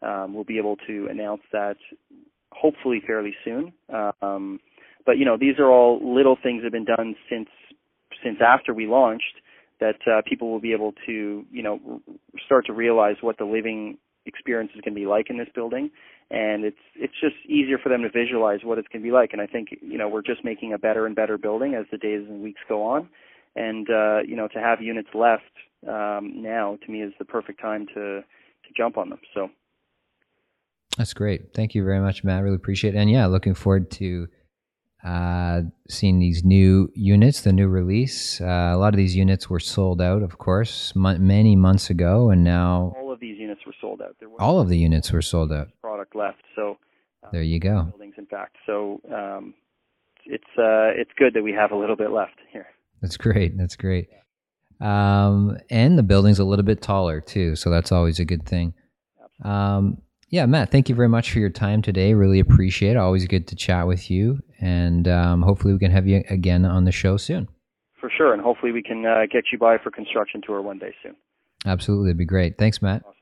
Um, 0.02 0.34
we'll 0.34 0.44
be 0.44 0.58
able 0.58 0.76
to 0.86 1.08
announce 1.10 1.42
that 1.52 1.76
hopefully 2.52 3.02
fairly 3.06 3.34
soon. 3.44 3.72
Um, 4.20 4.60
but 5.04 5.18
you 5.18 5.24
know, 5.24 5.36
these 5.38 5.58
are 5.58 5.70
all 5.70 6.00
little 6.02 6.36
things 6.42 6.60
that 6.60 6.66
have 6.66 6.72
been 6.72 6.84
done 6.84 7.14
since 7.30 7.48
since 8.22 8.38
after 8.44 8.74
we 8.74 8.86
launched 8.86 9.34
that 9.80 9.96
uh, 10.06 10.22
people 10.28 10.50
will 10.50 10.60
be 10.60 10.72
able 10.72 10.92
to 11.06 11.44
you 11.50 11.62
know 11.62 12.00
start 12.46 12.66
to 12.66 12.72
realize 12.72 13.16
what 13.20 13.38
the 13.38 13.44
living 13.44 13.98
experience 14.26 14.70
is 14.74 14.80
going 14.82 14.94
to 14.94 15.00
be 15.00 15.06
like 15.06 15.30
in 15.30 15.38
this 15.38 15.48
building 15.54 15.90
and 16.32 16.64
it's 16.64 16.78
it's 16.96 17.12
just 17.20 17.36
easier 17.46 17.78
for 17.78 17.90
them 17.90 18.02
to 18.02 18.08
visualize 18.10 18.60
what 18.64 18.78
it's 18.78 18.88
going 18.88 19.02
to 19.02 19.06
be 19.06 19.12
like. 19.12 19.32
And 19.32 19.40
I 19.40 19.46
think 19.46 19.68
you 19.82 19.98
know 19.98 20.08
we're 20.08 20.22
just 20.22 20.44
making 20.44 20.72
a 20.72 20.78
better 20.78 21.06
and 21.06 21.14
better 21.14 21.36
building 21.36 21.74
as 21.74 21.84
the 21.92 21.98
days 21.98 22.26
and 22.28 22.42
weeks 22.42 22.60
go 22.68 22.82
on, 22.82 23.08
and 23.54 23.88
uh, 23.90 24.20
you 24.26 24.34
know 24.34 24.48
to 24.48 24.58
have 24.58 24.80
units 24.80 25.10
left 25.14 25.52
um, 25.86 26.42
now 26.42 26.78
to 26.84 26.90
me 26.90 27.02
is 27.02 27.12
the 27.18 27.24
perfect 27.26 27.60
time 27.60 27.86
to 27.88 28.22
to 28.22 28.70
jump 28.76 28.96
on 28.96 29.10
them. 29.10 29.20
So 29.34 29.50
that's 30.96 31.12
great. 31.12 31.52
Thank 31.54 31.74
you 31.74 31.84
very 31.84 32.00
much, 32.00 32.24
Matt. 32.24 32.42
Really 32.42 32.56
appreciate 32.56 32.94
it. 32.94 32.98
And 32.98 33.10
yeah, 33.10 33.26
looking 33.26 33.54
forward 33.54 33.90
to 33.92 34.28
uh, 35.04 35.62
seeing 35.88 36.18
these 36.18 36.44
new 36.44 36.90
units, 36.94 37.40
the 37.40 37.52
new 37.52 37.66
release. 37.68 38.40
Uh, 38.40 38.70
a 38.72 38.76
lot 38.76 38.94
of 38.94 38.96
these 38.96 39.16
units 39.16 39.50
were 39.50 39.58
sold 39.60 40.00
out, 40.00 40.22
of 40.22 40.38
course, 40.38 40.92
m- 40.94 41.26
many 41.26 41.56
months 41.56 41.90
ago, 41.90 42.30
and 42.30 42.44
now 42.44 42.94
all 42.96 43.12
of 43.12 43.18
these 43.18 43.38
units 43.38 43.62
were 43.66 43.74
sold 43.80 44.00
out. 44.00 44.14
all 44.38 44.60
of 44.60 44.68
the 44.68 44.78
units 44.78 45.10
were 45.12 45.22
sold 45.22 45.52
out. 45.52 45.68
So 46.54 46.78
um, 47.22 47.30
there 47.32 47.42
you 47.42 47.60
go. 47.60 47.84
Buildings, 47.90 48.14
in 48.18 48.26
fact. 48.26 48.56
So 48.66 49.00
um, 49.14 49.54
it's 50.26 50.44
uh, 50.58 50.92
it's 50.94 51.10
good 51.16 51.34
that 51.34 51.42
we 51.42 51.52
have 51.52 51.72
a 51.72 51.76
little 51.76 51.96
bit 51.96 52.10
left 52.10 52.38
here. 52.52 52.66
That's 53.00 53.16
great. 53.16 53.56
That's 53.56 53.76
great. 53.76 54.08
Um, 54.80 55.58
and 55.70 55.96
the 55.96 56.02
building's 56.02 56.40
a 56.40 56.44
little 56.44 56.64
bit 56.64 56.82
taller 56.82 57.20
too, 57.20 57.54
so 57.56 57.70
that's 57.70 57.92
always 57.92 58.18
a 58.18 58.24
good 58.24 58.44
thing. 58.46 58.74
Um, 59.44 60.02
yeah, 60.28 60.46
Matt, 60.46 60.70
thank 60.70 60.88
you 60.88 60.94
very 60.94 61.08
much 61.08 61.30
for 61.30 61.40
your 61.40 61.50
time 61.50 61.82
today. 61.82 62.14
Really 62.14 62.40
appreciate 62.40 62.92
it. 62.92 62.96
Always 62.96 63.26
good 63.26 63.46
to 63.48 63.56
chat 63.56 63.86
with 63.86 64.10
you, 64.10 64.40
and 64.60 65.06
um, 65.06 65.42
hopefully 65.42 65.72
we 65.72 65.78
can 65.78 65.90
have 65.90 66.06
you 66.06 66.24
again 66.30 66.64
on 66.64 66.84
the 66.84 66.92
show 66.92 67.16
soon. 67.16 67.48
For 68.00 68.10
sure, 68.10 68.32
and 68.32 68.42
hopefully 68.42 68.72
we 68.72 68.82
can 68.82 69.04
uh, 69.04 69.26
get 69.30 69.44
you 69.52 69.58
by 69.58 69.78
for 69.78 69.90
construction 69.90 70.40
tour 70.44 70.62
one 70.62 70.78
day 70.78 70.94
soon. 71.02 71.14
Absolutely, 71.66 72.08
it'd 72.08 72.18
be 72.18 72.24
great. 72.24 72.58
Thanks, 72.58 72.82
Matt. 72.82 73.04
Awesome. 73.06 73.21